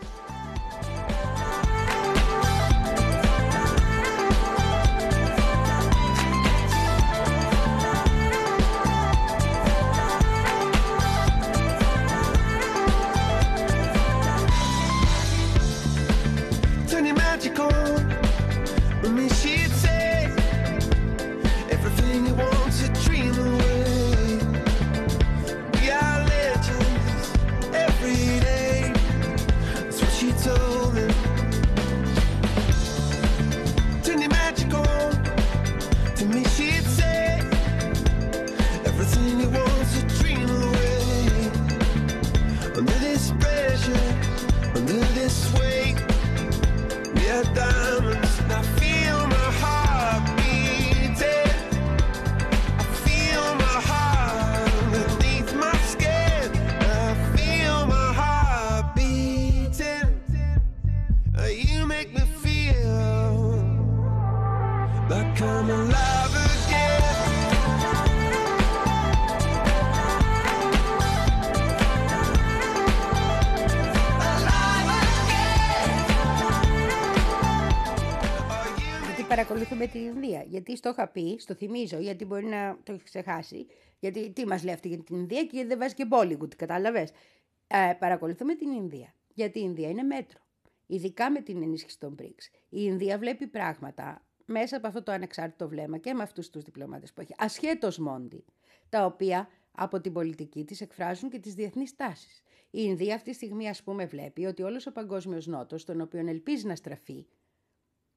Ινδία. 80.72 80.76
Γιατί 80.76 80.76
στο 80.76 80.90
είχα 80.90 81.08
πει, 81.08 81.38
στο 81.40 81.54
θυμίζω, 81.54 82.00
γιατί 82.00 82.26
μπορεί 82.26 82.46
να 82.46 82.78
το 82.84 82.92
έχεις 82.92 83.04
ξεχάσει. 83.04 83.68
Γιατί 84.00 84.32
τι 84.32 84.48
μας 84.48 84.64
λέει 84.64 84.74
αυτή 84.74 84.88
για 84.88 85.04
την 85.04 85.16
Ινδία 85.16 85.42
και 85.42 85.50
γιατί 85.52 85.68
δεν 85.68 85.80
βάζει 85.80 85.94
και 85.94 86.08
Bollywood, 86.12 86.56
κατάλαβες. 86.56 87.12
Ε, 87.68 87.94
παρακολουθούμε 88.00 88.56
την 88.56 88.72
Ινδία. 88.72 89.14
Γιατί 89.34 89.60
η 89.60 89.62
Ινδία 89.66 89.90
είναι 89.90 90.04
μέτρο. 90.04 90.40
Ειδικά 90.86 91.32
με 91.32 91.42
την 91.42 91.62
ενίσχυση 91.62 92.00
των 92.00 92.16
BRICS. 92.22 92.44
Η 92.70 92.80
Ινδία 92.84 93.18
βλέπει 93.18 93.48
πράγματα 93.48 94.26
μέσα 94.46 94.78
από 94.78 94.88
αυτό 94.88 95.04
το 95.04 95.12
ανεξάρτητο 95.12 95.68
βλέμμα 95.68 95.98
και 95.98 96.14
με 96.14 96.24
αυτούς 96.24 96.50
τους 96.50 96.64
διπλωμάτες 96.64 97.14
που 97.14 97.22
έχει. 97.22 97.34
Ασχέτως 97.38 97.98
μόντι. 97.98 98.46
Τα 98.90 99.06
οποία 99.06 99.50
από 99.72 100.02
την 100.02 100.14
πολιτική 100.14 100.66
της 100.66 100.82
εκφράζουν 100.82 101.30
και 101.30 101.40
τις 101.40 101.54
διεθνείς 101.54 101.96
τάσεις. 101.96 102.42
Η 102.70 102.80
Ινδία 102.84 103.16
αυτή 103.16 103.30
τη 103.30 103.36
στιγμή 103.36 103.70
ας 103.70 103.84
πούμε 103.84 104.06
βλέπει 104.06 104.46
ότι 104.46 104.64
όλος 104.64 104.86
ο 104.88 104.92
παγκόσμιος 104.92 105.48
νότος, 105.48 105.86
τον 105.86 106.02
οποίο 106.02 106.28
ελπίζει 106.28 106.66
να 106.68 106.76
στραφεί, 106.76 107.26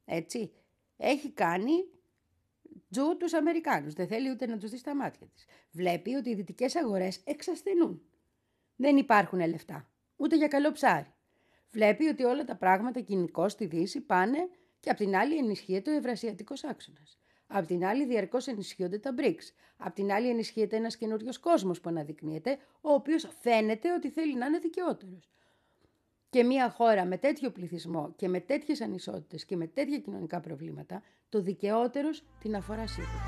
έτσι, 0.04 0.52
έχει 0.96 1.30
κάνει 1.30 1.72
τζου 2.90 3.16
τους 3.16 3.34
Αμερικάνους. 3.34 3.94
Δεν 3.94 4.06
θέλει 4.06 4.30
ούτε 4.30 4.46
να 4.46 4.58
τους 4.58 4.70
δει 4.70 4.76
στα 4.76 4.94
μάτια 4.94 5.26
της. 5.26 5.44
Βλέπει 5.70 6.14
ότι 6.14 6.30
οι 6.30 6.34
δυτικές 6.34 6.76
αγορές 6.76 7.20
εξασθενούν. 7.24 8.02
Δεν 8.76 8.96
υπάρχουν 8.96 9.48
λεφτά, 9.48 9.90
ούτε 10.16 10.36
για 10.36 10.48
καλό 10.48 10.72
ψάρι. 10.72 11.14
Βλέπει 11.70 12.08
ότι 12.08 12.24
όλα 12.24 12.44
τα 12.44 12.56
πράγματα 12.56 13.00
κοινικώ 13.00 13.48
στη 13.48 13.66
Δύση 13.66 14.00
πάνε 14.00 14.48
και 14.80 14.90
απ' 14.90 14.96
την 14.96 15.16
άλλη 15.16 15.36
ενισχύεται 15.36 15.90
ο 15.90 15.94
Ευρασιατικός 15.94 16.64
άξονας. 16.64 17.18
Απ' 17.46 17.66
την 17.66 17.84
άλλη 17.84 18.06
διαρκώς 18.06 18.46
ενισχύονται 18.46 18.98
τα 18.98 19.14
BRICS. 19.18 19.52
Απ' 19.76 19.94
την 19.94 20.12
άλλη 20.12 20.28
ενισχύεται 20.28 20.76
ένας 20.76 20.96
καινούριος 20.96 21.38
κόσμος 21.38 21.80
που 21.80 21.88
αναδεικνύεται, 21.88 22.58
ο 22.80 22.92
οποίος 22.92 23.28
φαίνεται 23.40 23.92
ότι 23.92 24.10
θέλει 24.10 24.36
να 24.36 24.46
είναι 24.46 24.58
δικαιότερος. 24.58 25.30
Και 26.30 26.42
μια 26.42 26.70
χώρα 26.70 27.04
με 27.04 27.16
τέτοιο 27.16 27.50
πληθυσμό 27.50 28.12
και 28.16 28.28
με 28.28 28.40
τέτοιες 28.40 28.80
ανισότητες 28.80 29.44
και 29.44 29.56
με 29.56 29.66
τέτοια 29.66 29.98
κοινωνικά 29.98 30.40
προβλήματα, 30.40 31.02
το 31.28 31.42
δικαιότερος 31.42 32.22
την 32.38 32.54
αφορά 32.56 32.86
σίγουρα. 32.86 33.24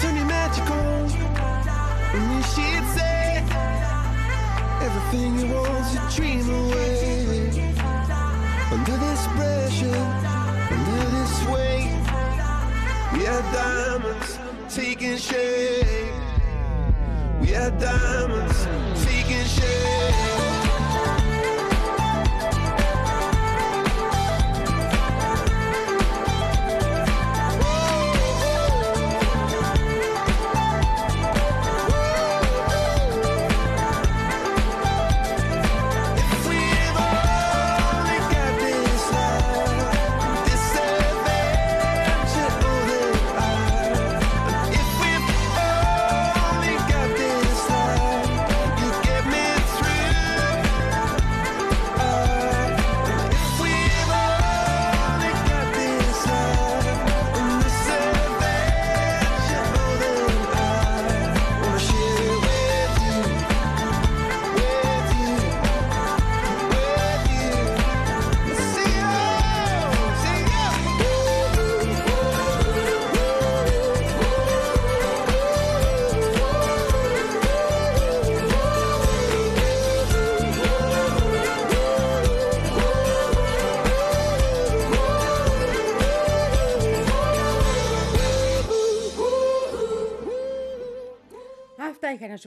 Turn 0.00 0.14
me 0.18 0.24
magical. 0.34 0.84
And 2.14 2.24
then 2.30 2.42
she'd 2.52 2.86
say, 2.96 3.20
Everything 4.86 5.30
you 5.40 5.48
want 5.54 5.86
to 5.92 5.98
dream 6.14 6.46
away. 6.60 7.00
Under 8.74 8.96
this 9.06 9.22
pressure, 9.36 10.02
under 10.74 11.04
this 11.16 11.34
weight, 11.52 11.92
we 13.14 13.22
are 13.32 13.44
diamonds 13.60 14.30
shit. 19.52 20.01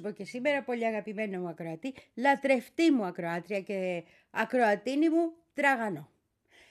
Πω 0.05 0.11
και 0.11 0.25
σήμερα, 0.25 0.63
πολύ 0.63 0.85
αγαπημένο 0.85 1.39
μου 1.39 1.47
ακροατή, 1.47 1.93
λατρευτή 2.15 2.91
μου 2.91 3.03
ακροάτρια 3.03 3.61
και 3.61 4.03
ακροατίνη 4.31 5.09
μου 5.09 5.33
τραγανό. 5.53 6.09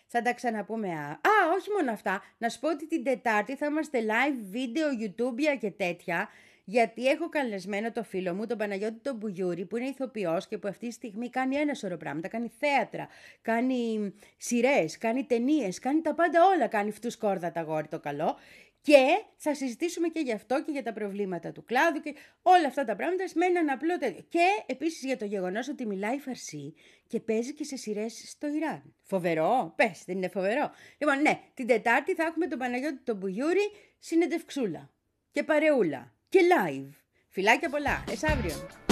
Θα 0.07 0.23
τα 0.23 0.33
ξαναπούμε. 0.33 0.89
Α, 0.89 1.11
α, 1.11 1.55
όχι 1.57 1.71
μόνο 1.71 1.91
αυτά. 1.93 2.23
Να 2.39 2.49
σου 2.49 2.61
πω 2.61 2.71
ότι 2.71 2.87
την 2.89 3.05
Τετάρτη 3.05 3.57
θα 3.57 3.67
είμαστε 3.67 3.99
live 4.01 4.47
βίντεο, 4.51 4.87
YouTube 5.01 5.59
και 5.61 5.71
τέτοια. 5.71 6.29
Γιατί 6.67 7.07
έχω 7.07 7.29
καλεσμένο 7.29 7.93
το 7.93 8.03
φίλο 8.03 8.35
μου, 8.35 8.47
τον 8.47 8.59
Παναγιώτη 8.59 8.99
τον 9.03 9.17
Μπουγιούρη, 9.17 9.65
που 9.65 9.77
είναι 9.77 9.87
ηθοποιός 9.87 10.49
και 10.49 10.59
που 10.59 10.69
αυτή 10.69 10.87
τη 10.87 10.93
στιγμή 10.93 11.31
κάνει 11.31 11.57
ένα 11.57 11.75
σωρό 11.75 11.97
πράγματα. 11.97 12.29
Κάνει 12.29 12.53
θέατρα, 12.59 13.09
κάνει 13.43 14.13
σειρές, 14.37 14.99
κάνει 14.99 15.25
ταινίες, 15.25 15.79
κάνει 15.79 16.01
τα 16.01 16.15
πάντα 16.15 16.39
όλα. 16.55 16.67
Κάνει 16.67 16.89
αυτού 16.89 17.19
κόρδα 17.19 17.53
τα 17.53 17.61
γόρι 17.61 17.89
το 17.89 18.01
καλό. 18.01 18.37
Και 18.85 19.25
θα 19.37 19.55
συζητήσουμε 19.55 20.09
και 20.09 20.21
γι' 20.21 20.33
αυτό 20.33 20.63
και 20.63 20.71
για 20.71 20.83
τα 20.83 20.93
προβλήματα 20.93 21.53
του 21.53 21.65
κλάδου 21.65 22.01
και 22.01 22.15
όλα 22.43 22.67
αυτά 22.67 22.85
τα 22.85 22.97
πράγματα 22.97 23.25
με 23.35 23.47
έναν 23.47 23.71
απλό 23.71 23.99
τέτοιο. 23.99 24.25
Και 24.29 24.47
επίσης 24.67 25.05
για 25.05 25.17
το 25.17 25.25
γεγονός 25.25 25.69
ότι 25.69 25.87
μιλάει 25.87 26.19
φαρσί 26.19 26.75
και 27.07 27.21
παίζει 27.21 27.55
και 27.55 27.65
σε 27.65 27.77
σειρές 27.77 28.25
στο 28.27 28.47
Ιράν. 28.47 28.95
Φοβερό, 29.03 29.73
πες, 29.77 30.03
δεν 30.07 30.17
είναι 30.17 30.29
φοβερό. 30.29 30.71
Λοιπόν, 30.99 31.23
ναι, 31.23 31.41
την 31.55 31.67
Τετάρτη 31.67 32.15
θα 32.15 32.25
έχουμε 32.25 32.47
τον 32.47 32.59
Παναγιώτη 32.59 33.01
τον 33.05 33.17
Μπουγιούρη 33.17 33.71
συνεντευξούλα 33.99 34.91
και 35.33 35.43
παρεούλα 35.43 36.15
και 36.29 36.41
live. 36.41 36.91
Φιλάκια 37.29 37.69
πολλά, 37.69 38.05
εσάβριον. 38.11 38.84